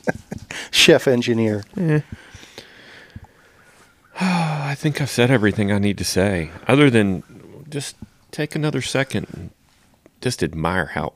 [0.71, 1.65] chef engineer.
[1.79, 2.03] oh
[4.21, 7.23] I think I've said everything I need to say, other than
[7.69, 7.97] just
[8.31, 9.51] take another second and
[10.21, 11.13] just admire how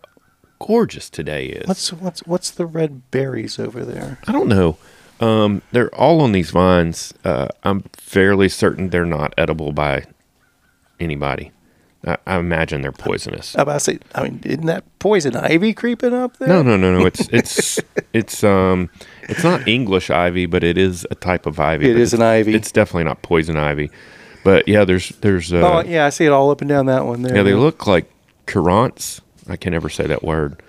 [0.58, 1.66] gorgeous today is.
[1.66, 4.18] What's what's what's the red berries over there?
[4.26, 4.76] I don't know.
[5.20, 7.14] Um, they're all on these vines.
[7.24, 10.04] Uh, I'm fairly certain they're not edible by
[11.00, 11.52] anybody.
[12.06, 13.56] I, I imagine they're poisonous.
[13.56, 16.48] I about to say, I mean, isn't that poison ivy creeping up there?
[16.48, 17.06] No, no, no, no.
[17.06, 17.80] It's it's
[18.12, 18.90] it's um
[19.22, 21.90] it's not English ivy, but it is a type of ivy.
[21.90, 22.54] It but is it's- an ivy.
[22.54, 23.90] It's definitely not poison ivy.
[24.42, 27.06] But yeah, there's there's uh, Oh yeah, I see it all up and down that
[27.06, 27.34] one there.
[27.36, 28.10] yeah, they look like
[28.46, 29.22] currants.
[29.48, 30.62] I can never say that word.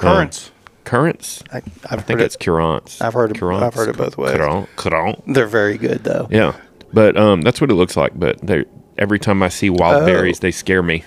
[0.00, 0.50] currants.
[0.84, 1.42] Currants.
[1.52, 2.40] I, I've I think it's it.
[2.40, 3.00] currants.
[3.00, 3.62] I've heard it- currants.
[3.62, 4.36] I've heard it both ways.
[4.36, 4.68] Currant.
[4.76, 5.22] currant.
[5.34, 6.26] They're very good though.
[6.30, 6.56] Yeah,
[6.92, 8.18] but um, that's what it looks like.
[8.18, 8.64] But they
[8.98, 10.06] every time I see wild Oh.
[10.06, 11.04] berries, they scare me.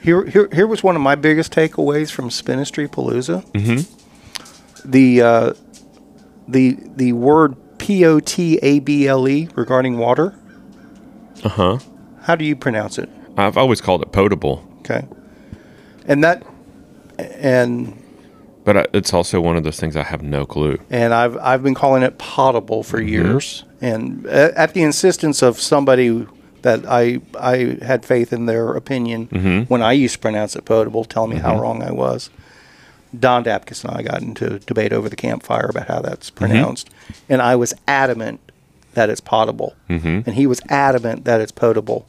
[0.00, 3.44] Here, here, here was one of my biggest takeaways from Spinistry Palooza.
[3.52, 4.90] Mm-hmm.
[4.90, 5.52] The uh,
[6.46, 10.34] the the word P O T A B L E regarding water.
[11.44, 11.78] Uh huh.
[12.22, 13.08] How do you pronounce it?
[13.36, 15.04] I've always called it potable, Okay,
[16.06, 16.42] and that
[17.18, 18.02] and
[18.68, 20.76] but it's also one of those things I have no clue.
[20.90, 23.08] and I've I've been calling it potable for Mm-hmm.
[23.16, 26.08] years, and at, the insistence of somebody
[26.62, 27.20] that I
[27.54, 29.60] I had faith in their opinion Mm-hmm.
[29.72, 32.30] when I used to pronounce it potable, telling me how wrong I was.
[33.18, 36.38] Don Dapkus and I got into a debate over the campfire about how that's Mm-hmm.
[36.44, 36.90] pronounced,
[37.30, 38.38] and I was adamant
[38.94, 40.16] that it's potable, Mm-hmm.
[40.26, 42.00] and he was adamant that it's potable.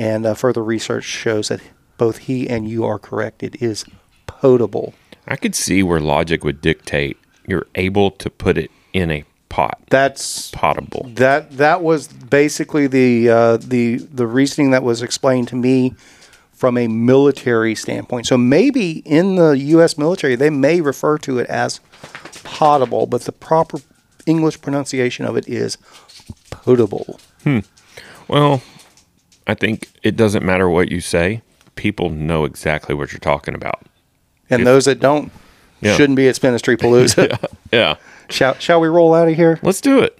[0.00, 1.60] And uh, further research shows that
[1.98, 3.42] both he and you are correct.
[3.42, 3.84] It is
[4.26, 4.92] potable.
[5.28, 9.80] I could see where logic would dictate you're able to put it in a pot,
[9.88, 11.10] That's potable.
[11.14, 15.94] That that was basically the uh, the the reasoning that was explained to me
[16.52, 18.26] from a military standpoint.
[18.26, 19.96] So maybe in the U.S.
[19.96, 21.80] military they may refer to it as
[22.44, 23.78] potable, but the proper
[24.26, 25.78] English pronunciation of it is
[26.50, 27.18] potable.
[27.44, 27.60] Hmm.
[28.26, 28.62] Well,
[29.46, 31.40] I think it doesn't matter what you say.
[31.74, 33.86] People know exactly what you're talking about
[34.50, 35.30] and if, those that don't
[35.80, 35.96] yeah.
[35.96, 37.28] shouldn't be at Spinistry Palooza.
[37.40, 37.48] yeah.
[37.72, 37.96] yeah.
[38.28, 39.58] Shall Shall we roll out of here?
[39.62, 40.18] Let's do it.